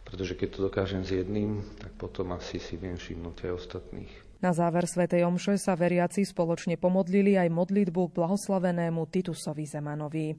Pretože 0.06 0.38
keď 0.38 0.48
to 0.54 0.66
dokážem 0.70 1.02
s 1.02 1.14
jedným, 1.14 1.62
tak 1.78 1.94
potom 1.98 2.34
asi 2.34 2.62
si 2.62 2.78
viem 2.78 2.94
všimnúť 2.94 3.50
aj 3.50 3.52
ostatných. 3.54 4.27
Na 4.38 4.54
záver 4.54 4.86
svätej 4.86 5.26
Omše 5.26 5.58
sa 5.58 5.74
veriaci 5.74 6.22
spoločne 6.22 6.78
pomodlili 6.78 7.34
aj 7.34 7.50
modlitbu 7.50 8.14
k 8.14 8.16
blahoslavenému 8.22 9.02
Titusovi 9.10 9.66
Zemanovi. 9.66 10.38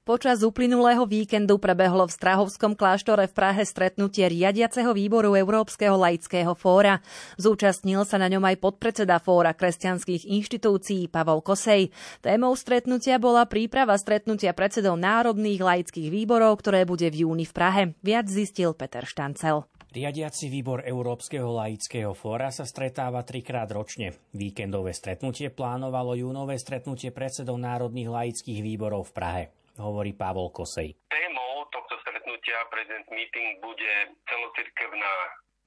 Počas 0.00 0.42
uplynulého 0.42 1.04
víkendu 1.06 1.60
prebehlo 1.60 2.08
v 2.08 2.16
Strahovskom 2.16 2.74
kláštore 2.74 3.28
v 3.28 3.36
Prahe 3.36 3.62
stretnutie 3.62 4.26
riadiaceho 4.26 4.90
výboru 4.96 5.38
Európskeho 5.38 5.94
laického 5.94 6.56
fóra. 6.56 7.04
Zúčastnil 7.38 8.02
sa 8.08 8.18
na 8.18 8.26
ňom 8.26 8.42
aj 8.42 8.58
podpredseda 8.58 9.20
fóra 9.20 9.54
kresťanských 9.54 10.24
inštitúcií 10.24 11.06
Pavol 11.12 11.44
Kosej. 11.44 11.92
Témou 12.24 12.56
stretnutia 12.56 13.20
bola 13.20 13.46
príprava 13.46 13.94
stretnutia 14.00 14.50
predsedov 14.50 14.98
národných 14.98 15.62
laických 15.62 16.10
výborov, 16.10 16.58
ktoré 16.58 16.88
bude 16.88 17.06
v 17.06 17.28
júni 17.28 17.46
v 17.46 17.54
Prahe. 17.54 17.82
Viac 18.02 18.26
zistil 18.26 18.74
Peter 18.74 19.06
Štancel. 19.06 19.62
Riadiaci 19.90 20.46
výbor 20.46 20.86
Európskeho 20.86 21.50
laického 21.50 22.14
fóra 22.14 22.54
sa 22.54 22.62
stretáva 22.62 23.26
trikrát 23.26 23.66
ročne. 23.74 24.14
Víkendové 24.30 24.94
stretnutie 24.94 25.50
plánovalo 25.50 26.14
júnové 26.14 26.54
stretnutie 26.62 27.10
predsedov 27.10 27.58
národných 27.58 28.06
laických 28.06 28.62
výborov 28.62 29.10
v 29.10 29.14
Prahe, 29.18 29.42
hovorí 29.82 30.14
Pavol 30.14 30.54
Kosej. 30.54 30.94
Témou 31.10 31.66
tohto 31.74 31.98
stretnutia 32.06 32.70
prezident 32.70 33.02
meeting 33.10 33.58
bude 33.58 34.14
celocirkevná 34.30 35.12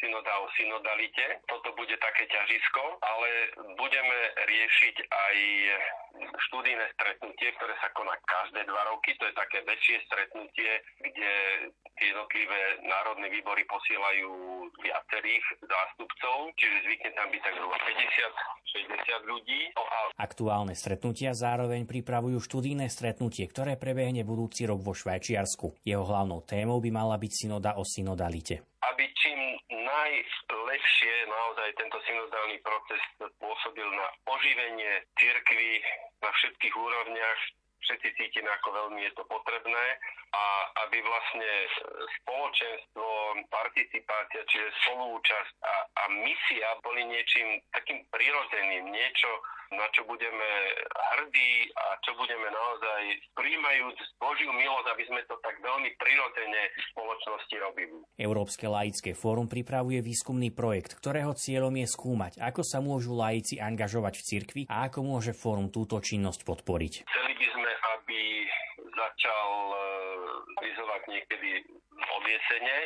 synoda 0.04 0.34
o 0.44 0.48
synodalite. 0.60 1.40
Toto 1.48 1.72
bude 1.80 1.96
také 1.96 2.28
ťažisko, 2.28 3.00
ale 3.00 3.30
budeme 3.80 4.18
riešiť 4.44 4.96
aj 5.08 5.36
štúdijné 6.52 6.86
stretnutie, 7.00 7.48
ktoré 7.56 7.74
sa 7.80 7.88
koná 7.96 8.14
každé 8.28 8.68
dva 8.68 8.84
roky. 8.92 9.16
To 9.16 9.26
je 9.32 9.34
také 9.40 9.64
väčšie 9.64 9.98
stretnutie, 10.06 10.72
kde 11.00 11.32
jednotlivé 12.04 12.84
národné 12.84 13.32
výbory 13.32 13.64
posielajú 13.66 14.32
viacerých 14.84 15.46
zástupcov, 15.64 16.52
čiže 16.60 16.78
zvykne 16.84 17.12
tam 17.16 17.28
byť 17.32 17.42
tak 17.42 17.54
zhruba 17.56 17.78
50-60 17.80 19.32
ľudí. 19.32 19.62
No 19.78 19.84
a... 19.88 19.98
Aktuálne 20.20 20.76
stretnutia 20.76 21.32
zároveň 21.32 21.88
pripravujú 21.88 22.44
študijné 22.44 22.92
stretnutie, 22.92 23.48
ktoré 23.48 23.80
prebehne 23.80 24.28
budúci 24.28 24.68
rok 24.68 24.84
vo 24.84 24.92
Švajčiarsku. 24.92 25.82
Jeho 25.88 26.04
hlavnou 26.04 26.44
témou 26.44 26.84
by 26.84 26.90
mala 26.92 27.16
byť 27.16 27.32
synoda 27.32 27.80
o 27.80 27.88
synodalite. 27.88 28.73
Aby 28.92 29.08
čím 29.16 29.40
najlepšie 29.72 31.14
naozaj 31.32 31.70
tento 31.80 31.98
synodálny 32.04 32.60
proces 32.60 33.02
pôsobil 33.40 33.88
na 33.88 34.08
oživenie 34.28 35.08
cirkvy 35.16 35.80
na 36.20 36.30
všetkých 36.32 36.76
úrovniach, 36.76 37.40
všetci 37.84 38.10
cítime, 38.18 38.50
ako 38.60 38.70
veľmi 38.72 39.00
je 39.06 39.14
to 39.14 39.24
potrebné 39.28 39.86
a 40.34 40.46
aby 40.88 40.98
vlastne 41.06 41.52
spoločenstvo, 42.24 43.08
participácia, 43.54 44.42
čiže 44.50 44.68
spolúčasť 44.88 45.54
a, 45.62 45.74
a 45.86 46.04
misia 46.26 46.70
boli 46.82 47.06
niečím 47.06 47.62
takým 47.70 48.02
prirodzeným, 48.10 48.90
niečo, 48.90 49.30
na 49.74 49.90
čo 49.90 50.06
budeme 50.06 50.50
hrdí 51.18 51.70
a 51.74 51.98
čo 52.06 52.14
budeme 52.14 52.46
naozaj 52.46 53.02
príjmajúc 53.34 53.98
Božiu 54.22 54.54
milosť, 54.54 54.88
aby 54.94 55.04
sme 55.10 55.22
to 55.26 55.36
tak 55.42 55.58
veľmi 55.62 55.90
prirodzene 55.98 56.62
v 56.70 56.84
spoločnosti 56.94 57.56
robili. 57.58 57.98
Európske 58.22 58.70
laické 58.70 59.18
fórum 59.18 59.50
pripravuje 59.50 60.06
výskumný 60.06 60.54
projekt, 60.54 60.94
ktorého 60.98 61.34
cieľom 61.34 61.74
je 61.74 61.88
skúmať, 61.90 62.34
ako 62.38 62.62
sa 62.62 62.86
môžu 62.86 63.18
laici 63.18 63.58
angažovať 63.58 64.14
v 64.22 64.26
cirkvi 64.26 64.62
a 64.70 64.86
ako 64.90 65.00
môže 65.02 65.34
fórum 65.34 65.74
túto 65.74 65.98
činnosť 65.98 66.46
podporiť. 66.46 66.94
Chceli 67.10 67.34
by 67.34 67.48
sme, 67.58 67.70
aby 67.98 68.48
začal 68.94 69.50
realizovať 70.74 71.02
niekedy 71.08 71.52
od 71.94 72.24
jesene 72.26 72.78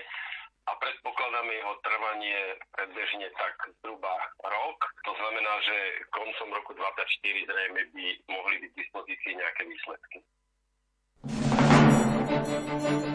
a 0.68 0.72
predpokladáme 0.76 1.52
jeho 1.56 1.74
trvanie 1.80 2.40
predbežne 2.76 3.28
tak 3.40 3.56
zhruba 3.80 4.12
rok. 4.44 4.80
To 5.08 5.14
znamená, 5.16 5.54
že 5.64 5.76
koncom 6.12 6.50
roku 6.52 6.72
2024 6.76 7.48
zrejme 7.48 7.82
by 7.96 8.06
mohli 8.28 8.56
byť 8.60 8.72
v 8.76 8.80
dispozícii 8.84 9.34
nejaké 9.40 9.64
výsledky. 9.64 10.18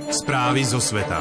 Správy 0.09 0.65
zo 0.65 0.81
sveta. 0.81 1.21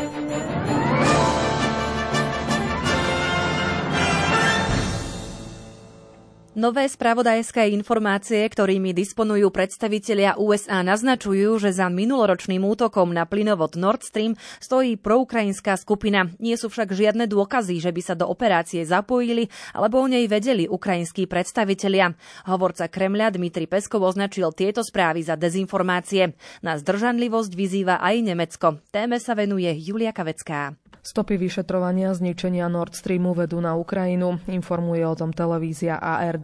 Nové 6.51 6.83
spravodajské 6.83 7.71
informácie, 7.71 8.43
ktorými 8.43 8.91
disponujú 8.91 9.55
predstavitelia 9.55 10.35
USA, 10.35 10.83
naznačujú, 10.83 11.55
že 11.63 11.71
za 11.71 11.87
minuloročným 11.87 12.59
útokom 12.67 13.15
na 13.15 13.23
plynovod 13.23 13.79
Nord 13.79 14.03
Stream 14.03 14.35
stojí 14.59 14.99
proukrajinská 14.99 15.79
skupina. 15.79 16.27
Nie 16.43 16.59
sú 16.59 16.67
však 16.67 16.91
žiadne 16.91 17.31
dôkazy, 17.31 17.79
že 17.79 17.95
by 17.95 18.01
sa 18.03 18.19
do 18.19 18.27
operácie 18.27 18.83
zapojili 18.83 19.47
alebo 19.71 20.03
o 20.03 20.11
nej 20.11 20.27
vedeli 20.27 20.67
ukrajinskí 20.67 21.23
predstavitelia. 21.23 22.19
Hovorca 22.43 22.91
Kremľa 22.91 23.31
Dmitri 23.31 23.71
Peskov 23.71 24.03
označil 24.03 24.51
tieto 24.51 24.83
správy 24.83 25.23
za 25.23 25.39
dezinformácie. 25.39 26.35
Na 26.67 26.75
zdržanlivosť 26.75 27.51
vyzýva 27.55 28.03
aj 28.03 28.27
Nemecko. 28.27 28.83
Téme 28.91 29.23
sa 29.23 29.39
venuje 29.39 29.71
Julia 29.79 30.11
Kavecká. 30.11 30.75
Stopy 31.01 31.33
vyšetrovania 31.33 32.13
zničenia 32.13 32.69
Nord 32.69 32.93
Streamu 32.93 33.33
vedú 33.33 33.57
na 33.57 33.73
Ukrajinu, 33.73 34.37
informuje 34.45 35.01
o 35.01 35.17
tom 35.17 35.33
televízia 35.33 35.97
ARD. 35.97 36.40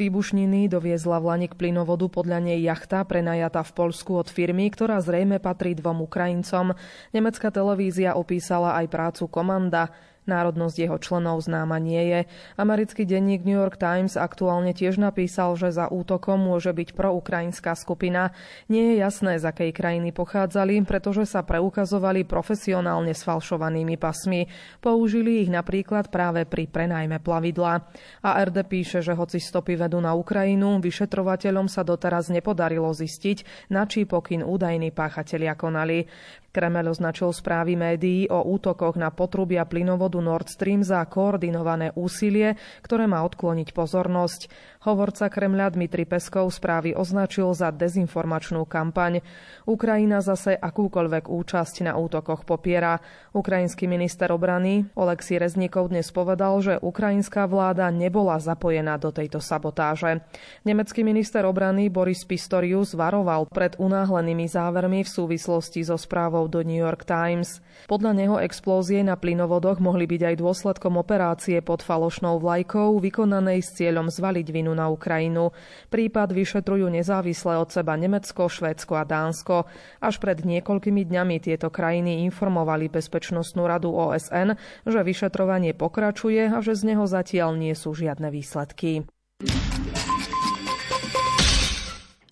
Výbušniny 0.00 0.72
doviezla 0.72 1.20
v 1.20 1.24
Lani 1.28 1.46
k 1.52 1.54
plynovodu 1.54 2.08
podľa 2.08 2.40
nej 2.40 2.58
jachta 2.64 3.04
prenajatá 3.04 3.60
v 3.62 3.72
Polsku 3.76 4.16
od 4.16 4.32
firmy, 4.32 4.72
ktorá 4.72 4.98
zrejme 5.04 5.36
patrí 5.38 5.76
dvom 5.76 6.02
Ukrajincom. 6.08 6.72
Nemecká 7.12 7.52
televízia 7.52 8.16
opísala 8.16 8.80
aj 8.80 8.86
prácu 8.88 9.24
komanda. 9.28 9.92
Národnosť 10.26 10.76
jeho 10.76 10.98
členov 10.98 11.38
známa 11.42 11.78
nie 11.78 12.02
je. 12.10 12.20
Americký 12.58 13.06
denník 13.06 13.46
New 13.46 13.54
York 13.54 13.78
Times 13.78 14.18
aktuálne 14.18 14.74
tiež 14.74 14.98
napísal, 14.98 15.54
že 15.54 15.70
za 15.70 15.86
útokom 15.86 16.42
môže 16.42 16.74
byť 16.74 16.98
proukrajinská 16.98 17.78
skupina. 17.78 18.34
Nie 18.66 18.94
je 18.94 19.06
jasné, 19.06 19.38
z 19.38 19.46
akej 19.46 19.70
krajiny 19.70 20.10
pochádzali, 20.10 20.82
pretože 20.82 21.30
sa 21.30 21.46
preukazovali 21.46 22.26
profesionálne 22.26 23.14
sfalšovanými 23.14 23.94
pasmi. 23.94 24.50
Použili 24.82 25.46
ich 25.46 25.50
napríklad 25.50 26.10
práve 26.10 26.42
pri 26.42 26.66
prenajme 26.66 27.22
plavidla. 27.22 27.86
ARD 28.26 28.66
píše, 28.66 29.00
že 29.06 29.14
hoci 29.14 29.38
stopy 29.38 29.78
vedú 29.78 30.02
na 30.02 30.18
Ukrajinu, 30.18 30.82
vyšetrovateľom 30.82 31.70
sa 31.70 31.86
doteraz 31.86 32.34
nepodarilo 32.34 32.90
zistiť, 32.90 33.70
na 33.70 33.86
čí 33.86 34.04
pokyn 34.04 34.42
údajní 34.42 34.90
páchatelia 34.90 35.54
konali. 35.54 36.10
Kremel 36.56 36.88
označil 36.88 37.36
správy 37.36 37.76
médií 37.76 38.32
o 38.32 38.40
útokoch 38.40 38.96
na 38.96 39.12
potrubia 39.12 39.68
plynovodu 39.68 40.16
Nord 40.24 40.48
Stream 40.48 40.80
za 40.80 41.04
koordinované 41.04 41.92
úsilie, 41.92 42.56
ktoré 42.80 43.04
má 43.04 43.20
odkloniť 43.28 43.76
pozornosť. 43.76 44.48
Hovorca 44.86 45.26
Kremľa 45.26 45.74
Dmitri 45.74 46.06
Peskov 46.06 46.46
správy 46.54 46.94
označil 46.94 47.50
za 47.58 47.74
dezinformačnú 47.74 48.62
kampaň. 48.70 49.18
Ukrajina 49.66 50.22
zase 50.22 50.54
akúkoľvek 50.54 51.26
účasť 51.26 51.90
na 51.90 51.98
útokoch 51.98 52.46
popiera. 52.46 53.02
Ukrajinský 53.34 53.90
minister 53.90 54.30
obrany 54.30 54.86
Oleksij 54.94 55.42
Reznikov 55.42 55.90
dnes 55.90 56.06
povedal, 56.14 56.62
že 56.62 56.78
ukrajinská 56.78 57.50
vláda 57.50 57.90
nebola 57.90 58.38
zapojená 58.38 58.94
do 59.02 59.10
tejto 59.10 59.42
sabotáže. 59.42 60.22
Nemecký 60.62 61.02
minister 61.02 61.42
obrany 61.50 61.90
Boris 61.90 62.22
Pistorius 62.22 62.94
varoval 62.94 63.50
pred 63.50 63.74
unáhlenými 63.82 64.46
závermi 64.46 65.02
v 65.02 65.10
súvislosti 65.10 65.82
so 65.82 65.98
správou 65.98 66.46
do 66.46 66.62
New 66.62 66.78
York 66.78 67.02
Times. 67.02 67.58
Podľa 67.90 68.12
neho 68.14 68.36
explózie 68.38 69.02
na 69.02 69.18
plynovodoch 69.18 69.82
mohli 69.82 70.06
byť 70.06 70.22
aj 70.30 70.34
dôsledkom 70.38 70.94
operácie 70.94 71.58
pod 71.58 71.82
falošnou 71.82 72.38
vlajkou, 72.38 73.02
vykonanej 73.02 73.66
s 73.66 73.74
cieľom 73.82 74.14
zvaliť 74.14 74.46
vinu 74.54 74.75
na 74.76 74.92
Ukrajinu. 74.92 75.56
Prípad 75.88 76.36
vyšetrujú 76.36 76.92
nezávisle 76.92 77.56
od 77.56 77.72
seba 77.72 77.96
Nemecko, 77.96 78.52
Švédsko 78.52 79.00
a 79.00 79.08
Dánsko. 79.08 79.64
Až 80.04 80.20
pred 80.20 80.44
niekoľkými 80.44 81.08
dňami 81.08 81.40
tieto 81.40 81.72
krajiny 81.72 82.28
informovali 82.28 82.92
Bezpečnostnú 82.92 83.64
radu 83.64 83.96
OSN, 83.96 84.60
že 84.84 85.00
vyšetrovanie 85.00 85.72
pokračuje 85.72 86.52
a 86.52 86.60
že 86.60 86.76
z 86.76 86.92
neho 86.92 87.08
zatiaľ 87.08 87.56
nie 87.56 87.72
sú 87.72 87.96
žiadne 87.96 88.28
výsledky. 88.28 89.08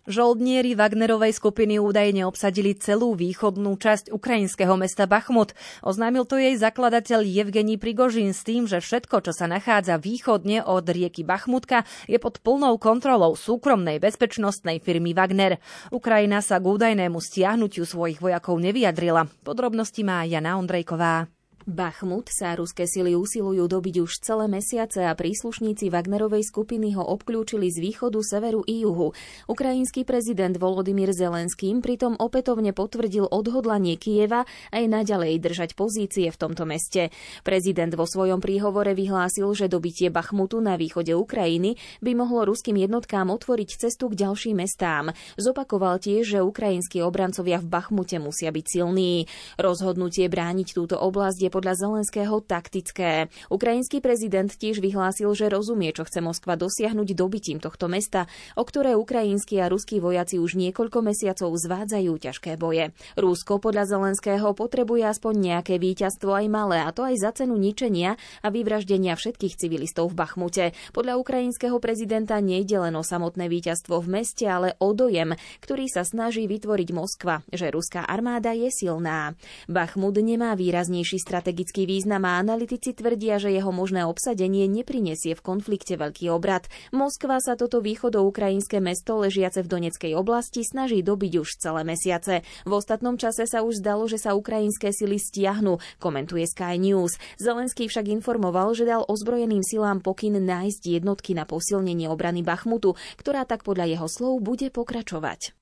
Žoldnieri 0.05 0.77
Wagnerovej 0.77 1.33
skupiny 1.33 1.81
údajne 1.81 2.29
obsadili 2.29 2.77
celú 2.77 3.17
východnú 3.17 3.73
časť 3.81 4.13
ukrajinského 4.13 4.77
mesta 4.77 5.09
Bachmut. 5.09 5.57
Oznámil 5.81 6.29
to 6.29 6.37
jej 6.37 6.53
zakladateľ 6.61 7.25
Evgení 7.25 7.81
Prigožin 7.81 8.37
s 8.37 8.45
tým, 8.45 8.69
že 8.69 8.85
všetko, 8.85 9.25
čo 9.25 9.33
sa 9.33 9.49
nachádza 9.49 9.97
východne 9.97 10.61
od 10.61 10.85
rieky 10.85 11.25
Bachmutka, 11.25 11.89
je 12.05 12.21
pod 12.21 12.37
plnou 12.45 12.77
kontrolou 12.77 13.33
súkromnej 13.33 13.97
bezpečnostnej 13.97 14.85
firmy 14.85 15.17
Wagner. 15.17 15.57
Ukrajina 15.89 16.45
sa 16.45 16.61
k 16.61 16.69
údajnému 16.69 17.17
stiahnutiu 17.17 17.89
svojich 17.89 18.21
vojakov 18.21 18.61
nevyjadrila. 18.61 19.25
Podrobnosti 19.41 20.05
má 20.05 20.29
Jana 20.29 20.61
Ondrejková. 20.61 21.33
Bachmut 21.65 22.29
sa 22.29 22.53
ruské 22.61 22.85
sily 22.85 23.17
usilujú 23.17 23.65
dobiť 23.65 24.05
už 24.05 24.21
celé 24.21 24.53
mesiace 24.53 25.01
a 25.01 25.17
príslušníci 25.17 25.89
Wagnerovej 25.89 26.45
skupiny 26.45 26.93
ho 26.93 27.01
obklúčili 27.01 27.73
z 27.73 27.81
východu, 27.81 28.21
severu 28.21 28.61
i 28.69 28.85
juhu. 28.85 29.17
Ukrajinský 29.49 30.05
prezident 30.05 30.53
Volodymyr 30.61 31.17
Zelenský 31.17 31.73
pritom 31.81 32.21
opätovne 32.21 32.77
potvrdil 32.77 33.25
odhodlanie 33.33 33.97
Kieva 33.97 34.45
aj 34.77 34.85
naďalej 34.93 35.41
držať 35.41 35.71
pozície 35.73 36.29
v 36.29 36.37
tomto 36.37 36.69
meste. 36.69 37.09
Prezident 37.49 37.97
vo 37.97 38.05
svojom 38.05 38.45
príhovore 38.45 38.93
vyhlásil, 38.93 39.49
že 39.57 39.65
dobitie 39.65 40.13
Bachmutu 40.13 40.61
na 40.61 40.77
východe 40.77 41.17
Ukrajiny 41.17 41.81
by 42.05 42.13
mohlo 42.13 42.45
ruským 42.45 42.77
jednotkám 42.77 43.33
otvoriť 43.33 43.89
cestu 43.89 44.13
k 44.13 44.21
ďalším 44.21 44.61
mestám. 44.61 45.17
Zopakoval 45.41 45.97
tiež, 45.97 46.37
že 46.37 46.45
ukrajinskí 46.45 47.01
obrancovia 47.01 47.57
v 47.57 47.73
Bachmute 47.73 48.21
musia 48.21 48.53
byť 48.53 48.67
silní. 48.69 49.25
Rozhodnutie 49.57 50.29
brániť 50.29 50.77
túto 50.77 51.01
oblasť 51.01 51.41
je 51.41 51.54
podľa 51.55 51.79
Zelenského 51.79 52.43
taktické. 52.43 53.31
Ukrajinský 53.47 54.03
prezident 54.03 54.51
tiež 54.51 54.83
vyhlásil, 54.83 55.31
že 55.39 55.47
rozumie, 55.47 55.95
čo 55.95 56.03
chce 56.03 56.19
Moskva 56.19 56.59
dosiahnuť 56.59 57.15
dobitím 57.15 57.63
tohto 57.63 57.87
mesta, 57.87 58.27
o 58.59 58.67
ktoré 58.67 58.99
ukrajinskí 58.99 59.63
a 59.63 59.71
ruskí 59.71 60.03
vojaci 60.03 60.43
už 60.43 60.59
niekoľko 60.59 60.99
mesiacov 61.07 61.55
zvádzajú 61.55 62.11
ťažké 62.19 62.59
boje. 62.59 62.91
Rúsko 63.15 63.63
podľa 63.63 63.87
Zelenského 63.87 64.51
potrebuje 64.51 65.07
aspoň 65.07 65.35
nejaké 65.39 65.79
víťazstvo 65.79 66.35
aj 66.35 66.47
malé, 66.51 66.83
a 66.83 66.91
to 66.91 67.07
aj 67.07 67.23
za 67.23 67.31
cenu 67.31 67.55
ničenia 67.55 68.19
a 68.43 68.51
vyvraždenia 68.51 69.15
všetkých 69.15 69.55
civilistov 69.55 70.11
v 70.11 70.19
Bachmute. 70.19 70.75
Podľa 70.91 71.23
ukrajinského 71.23 71.79
prezidenta 71.79 72.43
nejde 72.43 72.83
len 72.83 72.99
o 72.99 73.07
samotné 73.07 73.47
víťazstvo 73.47 74.03
v 74.03 74.11
meste, 74.11 74.43
ale 74.51 74.75
o 74.83 74.91
dojem, 74.91 75.39
ktorý 75.63 75.87
sa 75.87 76.03
snaží 76.03 76.51
vytvoriť 76.51 76.89
Moskva, 76.91 77.47
že 77.55 77.71
ruská 77.71 78.03
armáda 78.03 78.51
je 78.51 78.75
silná. 78.75 79.39
Bachmut 79.71 80.19
nemá 80.19 80.59
výraznejší 80.59 81.21
strategický 81.21 81.44
strategický 81.45 81.85
význam 81.85 82.25
a 82.25 82.41
analytici 82.41 82.97
tvrdia, 82.97 83.37
že 83.37 83.53
jeho 83.53 83.69
možné 83.69 84.09
obsadenie 84.09 84.65
neprinesie 84.65 85.37
v 85.37 85.45
konflikte 85.45 85.93
veľký 85.93 86.33
obrad. 86.33 86.65
Moskva 86.89 87.37
sa 87.37 87.53
toto 87.53 87.85
východoukrajinské 87.85 88.81
mesto 88.81 89.21
ležiace 89.21 89.61
v 89.61 89.69
Doneckej 89.69 90.17
oblasti 90.17 90.65
snaží 90.65 91.05
dobiť 91.05 91.45
už 91.45 91.61
celé 91.61 91.85
mesiace. 91.85 92.41
V 92.65 92.73
ostatnom 92.73 93.21
čase 93.21 93.45
sa 93.45 93.61
už 93.61 93.85
zdalo, 93.85 94.09
že 94.09 94.17
sa 94.17 94.33
ukrajinské 94.33 94.89
sily 94.89 95.21
stiahnu, 95.21 95.77
komentuje 96.01 96.49
Sky 96.49 96.81
News. 96.81 97.21
Zelenský 97.37 97.93
však 97.93 98.09
informoval, 98.09 98.73
že 98.73 98.89
dal 98.89 99.05
ozbrojeným 99.05 99.61
silám 99.61 100.01
pokyn 100.01 100.41
nájsť 100.41 100.97
jednotky 100.97 101.37
na 101.37 101.45
posilnenie 101.45 102.09
obrany 102.09 102.41
Bachmutu, 102.41 102.97
ktorá 103.21 103.45
tak 103.45 103.69
podľa 103.69 103.93
jeho 103.93 104.09
slov 104.09 104.41
bude 104.41 104.73
pokračovať. 104.73 105.53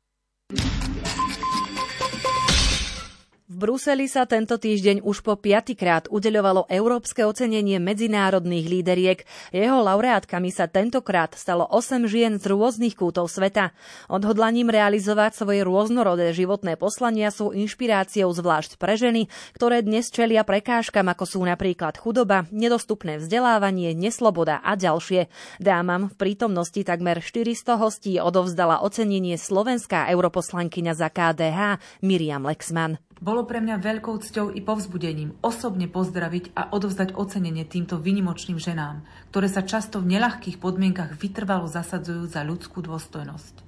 V 3.53 3.69
Bruseli 3.69 4.09
sa 4.09 4.25
tento 4.25 4.57
týždeň 4.57 5.05
už 5.05 5.21
po 5.21 5.37
piatýkrát 5.37 6.09
udeľovalo 6.09 6.73
Európske 6.73 7.21
ocenenie 7.21 7.77
medzinárodných 7.77 8.65
líderiek. 8.65 9.29
Jeho 9.53 9.85
laureátkami 9.85 10.49
sa 10.49 10.73
tentokrát 10.73 11.37
stalo 11.37 11.69
8 11.69 12.09
žien 12.09 12.41
z 12.41 12.49
rôznych 12.49 12.97
kútov 12.97 13.29
sveta. 13.29 13.77
Odhodlaním 14.09 14.73
realizovať 14.73 15.37
svoje 15.37 15.69
rôznorodé 15.69 16.33
životné 16.33 16.81
poslania 16.81 17.29
sú 17.29 17.53
inšpiráciou 17.53 18.33
zvlášť 18.33 18.81
pre 18.81 18.97
ženy, 18.97 19.29
ktoré 19.53 19.85
dnes 19.85 20.09
čelia 20.09 20.49
prekážkam, 20.49 21.13
ako 21.13 21.29
sú 21.29 21.45
napríklad 21.45 22.01
chudoba, 22.01 22.49
nedostupné 22.49 23.21
vzdelávanie, 23.21 23.93
nesloboda 23.93 24.65
a 24.65 24.81
ďalšie. 24.81 25.29
Dámam 25.61 26.09
v 26.09 26.17
prítomnosti 26.17 26.81
takmer 26.89 27.21
400 27.21 27.77
hostí 27.77 28.17
odovzdala 28.17 28.81
ocenenie 28.81 29.37
slovenská 29.37 30.09
europoslankyňa 30.09 30.93
za 30.97 31.13
KDH 31.13 31.77
Miriam 32.01 32.49
Lexman. 32.49 33.12
Bolo 33.23 33.47
pre 33.47 33.63
mňa 33.63 33.79
veľkou 33.79 34.19
cťou 34.19 34.51
i 34.51 34.59
povzbudením 34.59 35.39
osobne 35.47 35.87
pozdraviť 35.87 36.59
a 36.59 36.75
odovzdať 36.75 37.15
ocenenie 37.15 37.63
týmto 37.63 38.03
vynimočným 38.03 38.59
ženám, 38.59 39.07
ktoré 39.31 39.47
sa 39.47 39.63
často 39.63 40.03
v 40.03 40.19
nelahkých 40.19 40.59
podmienkach 40.59 41.15
vytrvalo 41.15 41.71
zasadzujú 41.71 42.27
za 42.27 42.43
ľudskú 42.43 42.83
dôstojnosť. 42.83 43.63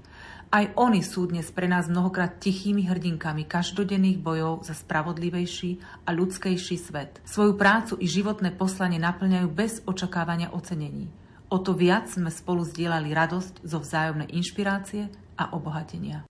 Aj 0.51 0.75
oni 0.75 1.07
sú 1.07 1.31
dnes 1.31 1.47
pre 1.55 1.71
nás 1.71 1.87
mnohokrát 1.87 2.43
tichými 2.43 2.91
hrdinkami 2.91 3.47
každodenných 3.47 4.19
bojov 4.19 4.67
za 4.67 4.75
spravodlivejší 4.75 6.03
a 6.03 6.11
ľudskejší 6.11 6.75
svet. 6.75 7.23
Svoju 7.23 7.55
prácu 7.55 7.95
i 8.03 8.11
životné 8.11 8.59
poslanie 8.59 8.99
naplňajú 8.99 9.49
bez 9.55 9.87
očakávania 9.87 10.51
ocenení. 10.51 11.07
O 11.47 11.63
to 11.63 11.79
viac 11.79 12.11
sme 12.11 12.35
spolu 12.35 12.67
zdieľali 12.67 13.15
radosť 13.15 13.63
zo 13.63 13.79
vzájomnej 13.79 14.35
inšpirácie 14.35 15.15
a 15.39 15.55
obohatenia. 15.55 16.27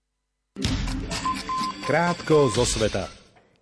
Krátko 1.85 2.49
zo 2.49 2.64
sveta. 2.64 3.12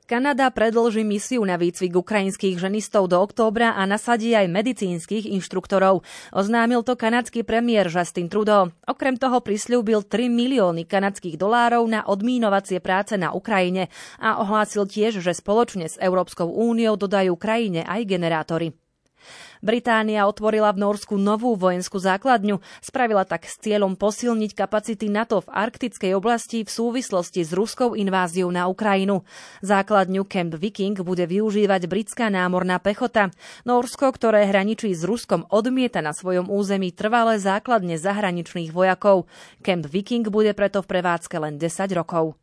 Kanada 0.06 0.46
predlží 0.54 1.02
misiu 1.02 1.42
na 1.42 1.58
výcvik 1.58 1.90
ukrajinských 1.98 2.54
ženistov 2.54 3.10
do 3.10 3.18
októbra 3.18 3.74
a 3.74 3.82
nasadí 3.82 4.30
aj 4.30 4.46
medicínskych 4.46 5.26
inštruktorov. 5.26 6.06
Oznámil 6.30 6.86
to 6.86 6.94
kanadský 6.94 7.42
premiér 7.42 7.90
Justin 7.90 8.30
Trudeau. 8.30 8.70
Okrem 8.86 9.18
toho 9.18 9.42
prislúbil 9.42 10.06
3 10.06 10.30
milióny 10.30 10.86
kanadských 10.86 11.34
dolárov 11.34 11.82
na 11.90 12.06
odmínovacie 12.06 12.78
práce 12.78 13.18
na 13.18 13.34
Ukrajine 13.34 13.90
a 14.22 14.38
ohlásil 14.38 14.86
tiež, 14.86 15.18
že 15.18 15.34
spoločne 15.34 15.90
s 15.90 15.98
Európskou 15.98 16.46
úniou 16.46 16.94
dodajú 16.94 17.34
krajine 17.34 17.82
aj 17.82 18.06
generátory. 18.06 18.81
Británia 19.62 20.26
otvorila 20.26 20.74
v 20.74 20.82
Norsku 20.82 21.14
novú 21.14 21.54
vojenskú 21.54 22.02
základňu. 22.02 22.58
Spravila 22.82 23.22
tak 23.22 23.46
s 23.46 23.62
cieľom 23.62 23.94
posilniť 23.94 24.58
kapacity 24.58 25.06
NATO 25.06 25.38
v 25.38 25.54
arktickej 25.54 26.18
oblasti 26.18 26.66
v 26.66 26.70
súvislosti 26.74 27.46
s 27.46 27.54
ruskou 27.54 27.94
inváziou 27.94 28.50
na 28.50 28.66
Ukrajinu. 28.66 29.22
Základňu 29.62 30.26
Camp 30.26 30.58
Viking 30.58 30.98
bude 31.06 31.30
využívať 31.30 31.86
britská 31.86 32.26
námorná 32.26 32.82
pechota. 32.82 33.30
Norsko, 33.62 34.10
ktoré 34.10 34.50
hraničí 34.50 34.90
s 34.98 35.06
Ruskom, 35.06 35.46
odmieta 35.46 36.02
na 36.02 36.10
svojom 36.10 36.50
území 36.50 36.90
trvalé 36.90 37.38
základne 37.38 38.02
zahraničných 38.02 38.74
vojakov. 38.74 39.30
Camp 39.62 39.86
Viking 39.86 40.26
bude 40.26 40.50
preto 40.58 40.82
v 40.82 40.90
prevádzke 40.90 41.38
len 41.38 41.62
10 41.62 41.86
rokov. 41.94 42.41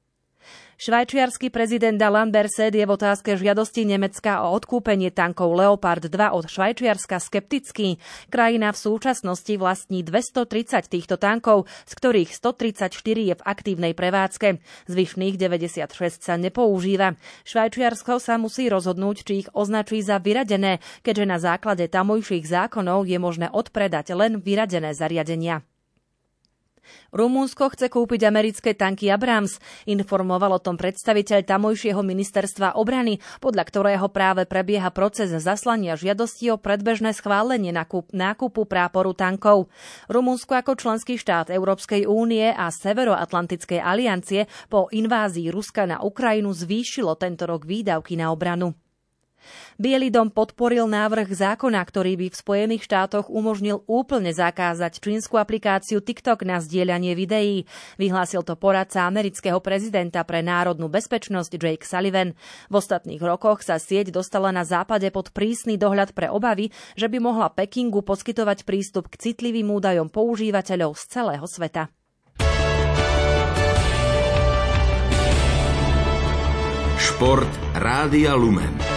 Švajčiarsky 0.79 1.51
prezident 1.51 1.99
Alain 1.99 2.31
Berset 2.31 2.71
je 2.71 2.87
v 2.87 2.95
otázke 2.95 3.35
žiadosti 3.35 3.83
Nemecka 3.83 4.47
o 4.47 4.55
odkúpenie 4.55 5.11
tankov 5.11 5.51
Leopard 5.51 6.07
2 6.07 6.31
od 6.31 6.47
Švajčiarska 6.47 7.19
skeptický. 7.19 7.99
Krajina 8.31 8.71
v 8.71 8.79
súčasnosti 8.79 9.51
vlastní 9.59 10.07
230 10.07 10.87
týchto 10.87 11.19
tankov, 11.19 11.67
z 11.83 11.93
ktorých 11.99 12.31
134 12.31 12.95
je 13.11 13.35
v 13.35 13.43
aktívnej 13.43 13.91
prevádzke. 13.91 14.63
Zvyšných 14.87 15.35
96 15.35 15.91
sa 16.23 16.39
nepoužíva. 16.39 17.19
Švajčiarsko 17.43 18.23
sa 18.23 18.39
musí 18.39 18.71
rozhodnúť, 18.71 19.27
či 19.27 19.33
ich 19.43 19.49
označí 19.51 19.99
za 19.99 20.15
vyradené, 20.23 20.79
keďže 21.03 21.25
na 21.27 21.43
základe 21.43 21.91
tamojších 21.91 22.47
zákonov 22.47 23.03
je 23.03 23.19
možné 23.19 23.51
odpredať 23.51 24.15
len 24.15 24.39
vyradené 24.39 24.95
zariadenia. 24.95 25.59
Rumúnsko 27.13 27.73
chce 27.73 27.87
kúpiť 27.89 28.25
americké 28.25 28.73
tanky 28.73 29.07
Abrams. 29.13 29.57
Informoval 29.85 30.57
o 30.57 30.63
tom 30.63 30.75
predstaviteľ 30.75 31.45
tamojšieho 31.45 32.01
ministerstva 32.01 32.75
obrany, 32.77 33.21
podľa 33.39 33.63
ktorého 33.69 34.07
práve 34.09 34.49
prebieha 34.49 34.89
proces 34.89 35.31
zaslania 35.31 35.99
žiadosti 35.99 36.49
o 36.53 36.57
predbežné 36.57 37.13
schválenie 37.13 37.71
nákupu 38.15 38.61
práporu 38.65 39.13
tankov. 39.13 39.69
Rumúnsko 40.09 40.57
ako 40.57 40.75
členský 40.75 41.15
štát 41.21 41.53
Európskej 41.53 42.09
únie 42.09 42.49
a 42.49 42.67
Severoatlantickej 42.73 43.79
aliancie 43.79 44.49
po 44.67 44.89
invázii 44.89 45.53
Ruska 45.53 45.85
na 45.85 46.01
Ukrajinu 46.01 46.49
zvýšilo 46.53 47.15
tento 47.15 47.45
rok 47.45 47.63
výdavky 47.69 48.17
na 48.17 48.33
obranu. 48.33 48.88
Bielý 49.79 50.11
dom 50.11 50.27
podporil 50.27 50.85
návrh 50.91 51.31
zákona, 51.31 51.79
ktorý 51.83 52.19
by 52.19 52.27
v 52.31 52.39
Spojených 52.39 52.83
štátoch 52.83 53.31
umožnil 53.31 53.87
úplne 53.87 54.35
zakázať 54.35 54.99
čínsku 54.99 55.39
aplikáciu 55.39 56.03
TikTok 56.03 56.43
na 56.43 56.59
zdieľanie 56.59 57.15
videí. 57.15 57.63
Vyhlásil 57.95 58.43
to 58.43 58.59
poradca 58.59 59.07
amerického 59.07 59.63
prezidenta 59.63 60.25
pre 60.27 60.43
národnú 60.43 60.91
bezpečnosť 60.91 61.51
Jake 61.55 61.87
Sullivan. 61.87 62.35
V 62.67 62.73
ostatných 62.75 63.23
rokoch 63.23 63.63
sa 63.63 63.79
sieť 63.79 64.11
dostala 64.11 64.51
na 64.51 64.67
západe 64.67 65.07
pod 65.15 65.31
prísny 65.31 65.79
dohľad 65.79 66.11
pre 66.11 66.27
obavy, 66.27 66.75
že 66.99 67.07
by 67.07 67.23
mohla 67.23 67.47
Pekingu 67.47 68.03
poskytovať 68.03 68.67
prístup 68.67 69.07
k 69.07 69.31
citlivým 69.31 69.71
údajom 69.71 70.11
používateľov 70.11 70.99
z 70.99 71.03
celého 71.07 71.45
sveta. 71.47 71.87
Šport 76.99 77.51
Rádia 77.75 78.35
Lumen. 78.35 78.88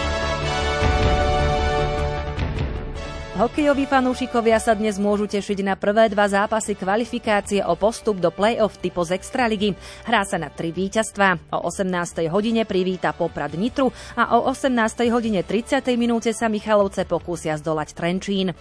Hokejoví 3.33 3.89
fanúšikovia 3.89 4.61
sa 4.61 4.77
dnes 4.77 5.01
môžu 5.01 5.25
tešiť 5.25 5.65
na 5.65 5.73
prvé 5.73 6.05
dva 6.05 6.29
zápasy 6.29 6.77
kvalifikácie 6.77 7.65
o 7.65 7.73
postup 7.73 8.21
do 8.21 8.29
play-off 8.29 8.77
typu 8.77 9.01
z 9.01 9.17
Extraligy. 9.17 9.73
Hrá 10.05 10.21
sa 10.21 10.37
na 10.37 10.53
tri 10.53 10.69
víťazstvá. 10.69 11.49
O 11.49 11.65
18. 11.65 12.29
hodine 12.29 12.61
privíta 12.61 13.09
Poprad 13.09 13.57
Nitru 13.57 13.89
a 14.13 14.37
o 14.37 14.45
18. 14.45 15.09
hodine 15.09 15.41
30. 15.41 15.81
minúte 15.97 16.29
sa 16.29 16.45
Michalovce 16.45 17.09
pokúsia 17.09 17.57
zdolať 17.57 17.97
Trenčín. 17.97 18.53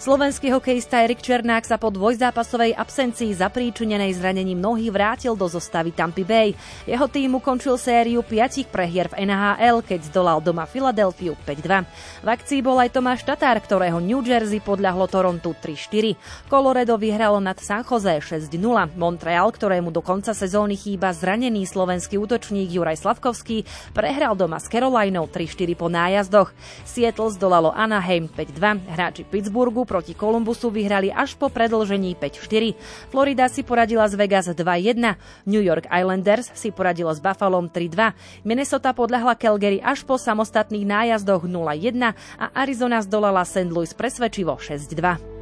Slovenský 0.00 0.48
hokejista 0.48 1.04
Erik 1.04 1.20
Černák 1.20 1.68
sa 1.68 1.76
po 1.76 1.92
dvojzápasovej 1.92 2.72
absencii 2.72 3.36
zapríčinenej 3.36 4.16
zranením 4.16 4.56
nohy 4.56 4.88
vrátil 4.88 5.36
do 5.36 5.44
zostavy 5.44 5.92
Tampa 5.92 6.24
Bay. 6.24 6.56
Jeho 6.88 7.04
tým 7.04 7.36
ukončil 7.36 7.76
sériu 7.76 8.24
piatich 8.24 8.64
prehier 8.64 9.12
v 9.12 9.28
NHL, 9.28 9.84
keď 9.84 10.08
zdolal 10.08 10.40
doma 10.40 10.64
Filadelfiu 10.64 11.36
5-2. 11.44 11.84
V 12.24 12.28
akcii 12.32 12.64
bol 12.64 12.80
aj 12.80 12.96
Tomáš 12.96 13.28
Tatár, 13.28 13.60
ktorého 13.60 14.00
New 14.00 14.24
Jersey 14.24 14.64
podľahlo 14.64 15.04
Torontu 15.04 15.52
3-4. 15.60 16.16
Colorado 16.48 16.96
vyhralo 16.96 17.36
nad 17.36 17.60
San 17.60 17.84
Jose 17.84 18.24
6-0. 18.24 18.56
Montreal, 18.96 19.52
ktorému 19.52 19.92
do 19.92 20.00
konca 20.00 20.32
sezóny 20.32 20.80
chýba 20.80 21.12
zranený 21.12 21.68
slovenský 21.68 22.16
útočník 22.16 22.72
Juraj 22.72 23.04
Slavkovský, 23.04 23.68
prehral 23.92 24.32
doma 24.32 24.64
s 24.64 24.72
Carolinou 24.72 25.28
3-4 25.28 25.76
po 25.76 25.92
nájazdoch. 25.92 26.56
Seattle 26.88 27.36
zdolalo 27.36 27.68
Anaheim 27.76 28.32
5-2. 28.32 28.96
Hráči 28.96 29.28
Pittsburghu 29.28 29.89
proti 29.90 30.14
Kolumbusu 30.14 30.70
vyhrali 30.70 31.10
až 31.10 31.34
po 31.34 31.50
predlžení 31.50 32.14
5-4. 32.14 32.78
Florida 33.10 33.50
si 33.50 33.66
poradila 33.66 34.06
z 34.06 34.14
Vegas 34.14 34.46
2-1, 34.46 35.18
New 35.50 35.58
York 35.58 35.90
Islanders 35.90 36.54
si 36.54 36.70
poradilo 36.70 37.10
s 37.10 37.18
Buffalo 37.18 37.58
3-2, 37.58 38.46
Minnesota 38.46 38.94
podľahla 38.94 39.34
Calgary 39.34 39.82
až 39.82 40.06
po 40.06 40.14
samostatných 40.14 40.86
nájazdoch 40.86 41.50
0-1 41.50 42.14
a 42.38 42.46
Arizona 42.54 43.02
zdolala 43.02 43.42
St. 43.42 43.66
Louis 43.66 43.90
presvedčivo 43.90 44.54
6-2. 44.54 45.39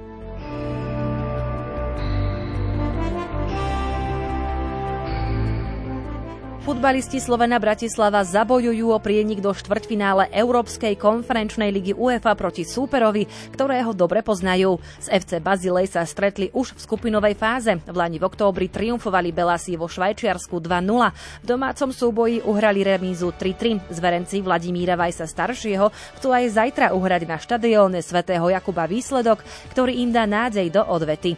Futbalisti 6.69 7.17
Slovena 7.17 7.57
Bratislava 7.57 8.21
zabojujú 8.21 8.93
o 8.93 9.01
prienik 9.01 9.41
do 9.41 9.57
štvrťfinále 9.57 10.29
Európskej 10.37 11.01
konferenčnej 11.01 11.73
ligy 11.73 11.97
UEFA 11.97 12.37
proti 12.37 12.69
súperovi, 12.69 13.25
ktorého 13.57 13.97
dobre 13.97 14.21
poznajú. 14.21 14.77
Z 15.01 15.09
FC 15.09 15.41
Bazilej 15.41 15.89
sa 15.89 16.05
stretli 16.05 16.53
už 16.53 16.77
v 16.77 16.85
skupinovej 16.85 17.41
fáze. 17.41 17.73
V 17.73 17.97
Lani 17.97 18.21
v 18.21 18.29
októbri 18.29 18.69
triumfovali 18.69 19.33
Belasi 19.33 19.81
vo 19.81 19.89
Švajčiarsku 19.89 20.61
2-0. 20.61 21.41
V 21.41 21.47
domácom 21.49 21.89
súboji 21.89 22.45
uhrali 22.45 22.85
remízu 22.85 23.33
3-3. 23.33 23.89
Zverenci 23.89 24.45
Vladimíra 24.45 24.93
Vajsa 24.93 25.25
staršieho 25.25 25.89
chcú 26.21 26.37
aj 26.37 26.53
zajtra 26.53 26.93
uhrať 26.93 27.23
na 27.25 27.41
štadióne 27.41 28.05
svätého 28.05 28.45
Jakuba 28.45 28.85
výsledok, 28.85 29.41
ktorý 29.73 30.05
im 30.05 30.13
dá 30.13 30.29
nádej 30.29 30.69
do 30.69 30.85
odvety. 30.85 31.33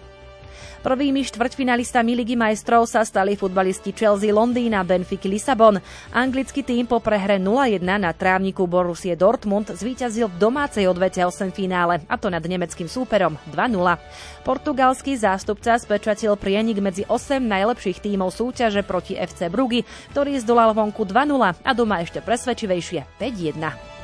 Prvými 0.80 1.20
štvrťfinalistami 1.26 2.16
Ligy 2.16 2.40
majstrov 2.40 2.88
sa 2.88 3.04
stali 3.04 3.36
futbalisti 3.36 3.92
Chelsea 3.92 4.32
Londýna, 4.32 4.80
Benfica 4.80 5.28
Lisabon. 5.28 5.76
Anglický 6.16 6.64
tým 6.64 6.88
po 6.88 6.98
prehre 7.04 7.36
0-1 7.36 7.84
na 7.84 8.10
trávniku 8.16 8.64
Borussie 8.64 9.12
Dortmund 9.12 9.68
zvíťazil 9.76 10.32
v 10.32 10.40
domácej 10.40 10.88
odvete 10.88 11.20
8 11.20 11.52
finále, 11.52 12.00
a 12.08 12.16
to 12.16 12.32
nad 12.32 12.40
nemeckým 12.40 12.88
súperom 12.88 13.36
2-0. 13.52 14.00
Portugalský 14.42 15.20
zástupca 15.20 15.76
spečatil 15.76 16.32
prienik 16.40 16.80
medzi 16.80 17.04
8 17.04 17.44
najlepších 17.44 18.00
tímov 18.00 18.32
súťaže 18.32 18.80
proti 18.80 19.20
FC 19.20 19.52
Brugy, 19.52 19.84
ktorý 20.16 20.40
zdolal 20.40 20.72
vonku 20.72 21.04
2-0 21.04 21.60
a 21.60 21.70
doma 21.76 22.00
ešte 22.00 22.24
presvedčivejšie 22.24 23.20
5-1. 23.20 23.99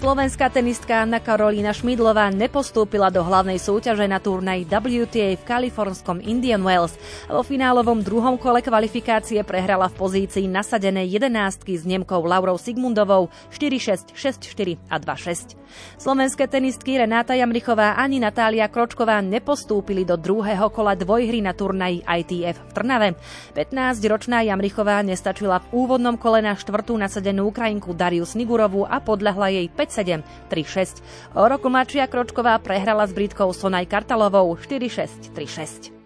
Slovenská 0.00 0.48
tenistka 0.48 1.04
Anna 1.04 1.20
Karolína 1.20 1.76
Šmidlová 1.76 2.32
nepostúpila 2.32 3.12
do 3.12 3.20
hlavnej 3.20 3.60
súťaže 3.60 4.08
na 4.08 4.16
turnaj 4.16 4.64
WTA 4.64 5.36
v 5.36 5.44
kalifornskom 5.44 6.24
Indian 6.24 6.64
Wells. 6.64 6.96
Vo 7.28 7.44
finálovom 7.44 8.00
druhom 8.00 8.40
kole 8.40 8.64
kvalifikácie 8.64 9.44
prehrala 9.44 9.92
v 9.92 10.00
pozícii 10.00 10.48
nasadenej 10.48 11.20
jedenástky 11.20 11.76
s 11.76 11.84
Nemkou 11.84 12.24
Laurou 12.24 12.56
Sigmundovou 12.56 13.28
4-6, 13.52 14.16
6-4 14.16 14.80
a 14.88 14.96
2-6. 14.96 15.60
Slovenské 16.00 16.48
tenistky 16.48 16.96
Renáta 16.96 17.36
Jamrichová 17.36 17.94
ani 18.00 18.18
Natália 18.24 18.72
Kročková 18.72 19.20
nepostúpili 19.20 20.08
do 20.08 20.16
druhého 20.16 20.72
kola 20.72 20.96
dvojhry 20.96 21.44
na 21.44 21.52
turnaji 21.52 22.00
ITF 22.02 22.56
v 22.56 22.70
Trnave. 22.72 23.08
15-ročná 23.52 24.48
Jamrichová 24.48 25.04
nestačila 25.04 25.60
v 25.60 25.84
úvodnom 25.84 26.16
kole 26.16 26.40
na 26.40 26.56
štvrtú 26.56 26.96
nasadenú 26.96 27.52
Ukrajinku 27.52 27.92
Dariu 27.92 28.24
Snigurovú 28.24 28.88
a 28.88 28.98
podľahla 28.98 29.52
jej 29.54 29.66
5-7, 29.90 30.22
3-6. 30.46 31.02
O 31.34 31.42
roku 31.50 31.66
mladšia 31.66 32.06
Kročková 32.06 32.54
prehrala 32.62 33.02
s 33.02 33.12
Britkou 33.12 33.50
Sonaj 33.50 33.90
Kartalovou 33.90 34.54
4-6, 34.54 35.34
3-6. 35.34 36.00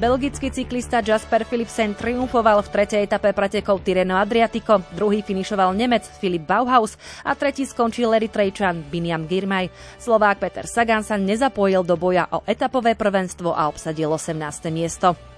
Belgický 0.00 0.48
cyklista 0.48 1.04
Jasper 1.04 1.44
Philipsen 1.44 1.92
triumfoval 1.92 2.64
v 2.64 2.72
tretej 2.72 3.04
etape 3.04 3.36
pretekov 3.36 3.84
Tireno 3.84 4.16
Adriatico, 4.16 4.80
druhý 4.96 5.20
finišoval 5.20 5.76
Nemec 5.76 6.08
Filip 6.16 6.48
Bauhaus 6.48 6.96
a 7.20 7.36
tretí 7.36 7.68
skončil 7.68 8.08
Eritrejčan 8.08 8.80
Biniam 8.88 9.28
Girmay. 9.28 9.68
Slovák 10.00 10.40
Peter 10.40 10.64
Sagan 10.64 11.04
sa 11.04 11.20
nezapojil 11.20 11.84
do 11.84 12.00
boja 12.00 12.24
o 12.32 12.40
etapové 12.48 12.96
prvenstvo 12.96 13.52
a 13.52 13.68
obsadil 13.68 14.08
18. 14.08 14.72
miesto. 14.72 15.29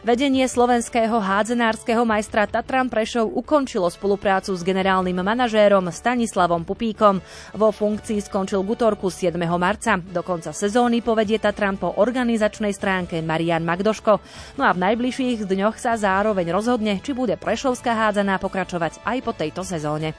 Vedenie 0.00 0.48
slovenského 0.48 1.20
hádzenárskeho 1.20 2.08
majstra 2.08 2.48
Tatran 2.48 2.88
Prešov 2.88 3.28
ukončilo 3.36 3.84
spoluprácu 3.92 4.56
s 4.56 4.64
generálnym 4.64 5.20
manažérom 5.20 5.92
Stanislavom 5.92 6.64
Pupíkom. 6.64 7.20
Vo 7.52 7.68
funkcii 7.68 8.24
skončil 8.24 8.64
Gutorku 8.64 9.12
7. 9.12 9.36
marca. 9.60 10.00
Do 10.00 10.24
konca 10.24 10.56
sezóny 10.56 11.04
povedie 11.04 11.36
Tatran 11.36 11.76
po 11.76 11.92
organizačnej 12.00 12.72
stránke 12.72 13.20
Marian 13.20 13.64
Magdoško. 13.68 14.12
No 14.56 14.64
a 14.64 14.72
v 14.72 14.82
najbližších 14.88 15.44
dňoch 15.44 15.76
sa 15.76 16.00
zároveň 16.00 16.48
rozhodne, 16.48 16.96
či 17.04 17.12
bude 17.12 17.36
Prešovská 17.36 17.92
hádzaná 17.92 18.40
pokračovať 18.40 19.04
aj 19.04 19.18
po 19.20 19.32
tejto 19.36 19.62
sezóne. 19.68 20.16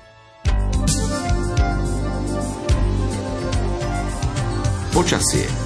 Počasie 4.91 5.60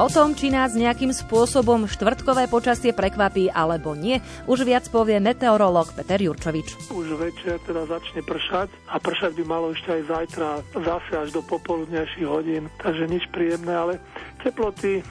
O 0.00 0.08
tom, 0.08 0.32
či 0.32 0.48
nás 0.48 0.72
nejakým 0.72 1.12
spôsobom 1.12 1.84
štvrtkové 1.84 2.48
počasie 2.48 2.96
prekvapí 2.96 3.52
alebo 3.52 3.92
nie, 3.92 4.16
už 4.48 4.64
viac 4.64 4.88
povie 4.88 5.20
meteorológ 5.20 5.92
Peter 5.92 6.16
Jurčovič. 6.16 6.88
Už 6.88 7.20
večer 7.20 7.60
teda 7.68 7.84
začne 7.84 8.24
pršať 8.24 8.72
a 8.88 8.96
pršať 8.96 9.36
by 9.36 9.44
malo 9.44 9.76
ešte 9.76 10.00
aj 10.00 10.02
zajtra 10.08 10.48
zase 10.72 11.12
až 11.12 11.28
do 11.36 11.44
popoludnejších 11.44 12.24
hodín, 12.24 12.72
takže 12.80 13.12
nič 13.12 13.28
príjemné, 13.28 13.76
ale 13.76 14.00
teploty, 14.40 15.04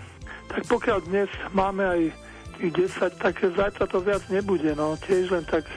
tak 0.49 0.65
pokiaľ 0.65 1.05
dnes 1.05 1.29
máme 1.53 1.85
aj 1.85 2.01
tých 2.57 2.89
10, 2.89 3.21
tak 3.21 3.45
zajtra 3.45 3.85
to 3.85 4.01
viac 4.01 4.25
nebude, 4.33 4.73
no 4.73 4.97
tiež 5.05 5.29
len 5.29 5.45
tak 5.45 5.69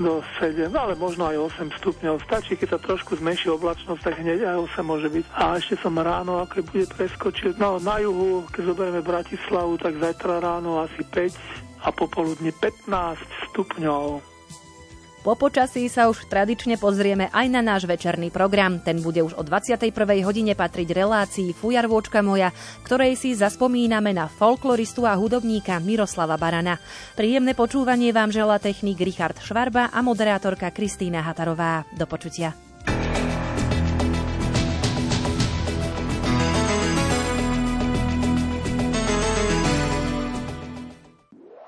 do 0.00 0.24
7, 0.40 0.72
ale 0.72 0.96
možno 0.96 1.28
aj 1.28 1.36
8 1.60 1.78
stupňov. 1.82 2.24
Stačí, 2.24 2.56
keď 2.56 2.76
sa 2.76 2.80
trošku 2.80 3.18
zmenší 3.20 3.52
oblačnosť, 3.52 4.00
tak 4.00 4.14
hneď 4.22 4.48
aj 4.48 4.56
8 4.78 4.84
môže 4.86 5.08
byť. 5.12 5.24
A 5.36 5.60
ešte 5.60 5.76
som 5.80 5.92
ráno, 5.98 6.40
ako 6.40 6.64
bude 6.64 6.88
preskočiť, 6.88 7.60
no 7.60 7.76
na 7.82 8.00
juhu, 8.00 8.48
keď 8.48 8.62
zoberieme 8.72 9.02
Bratislavu, 9.04 9.76
tak 9.76 10.00
zajtra 10.00 10.40
ráno 10.40 10.80
asi 10.80 11.04
5 11.04 11.84
a 11.84 11.88
popoludne 11.92 12.54
15 12.54 12.88
stupňov. 13.50 14.31
Po 15.22 15.38
počasí 15.38 15.86
sa 15.86 16.10
už 16.10 16.26
tradične 16.26 16.82
pozrieme 16.82 17.30
aj 17.30 17.46
na 17.46 17.62
náš 17.62 17.86
večerný 17.86 18.34
program. 18.34 18.82
Ten 18.82 18.98
bude 18.98 19.22
už 19.22 19.38
o 19.38 19.46
21. 19.46 19.94
hodine 20.26 20.58
patriť 20.58 20.90
relácii 20.90 21.54
Fujarvôčka 21.54 22.26
moja, 22.26 22.50
ktorej 22.82 23.14
si 23.14 23.30
zaspomíname 23.38 24.10
na 24.10 24.26
folkloristu 24.26 25.06
a 25.06 25.14
hudobníka 25.14 25.78
Miroslava 25.78 26.34
Barana. 26.34 26.82
Príjemné 27.14 27.54
počúvanie 27.54 28.10
vám 28.10 28.34
žela 28.34 28.58
technik 28.58 28.98
Richard 28.98 29.38
Švarba 29.38 29.94
a 29.94 30.02
moderátorka 30.02 30.74
Kristýna 30.74 31.22
Hatarová. 31.22 31.86
Do 31.94 32.10
počutia. 32.10 32.71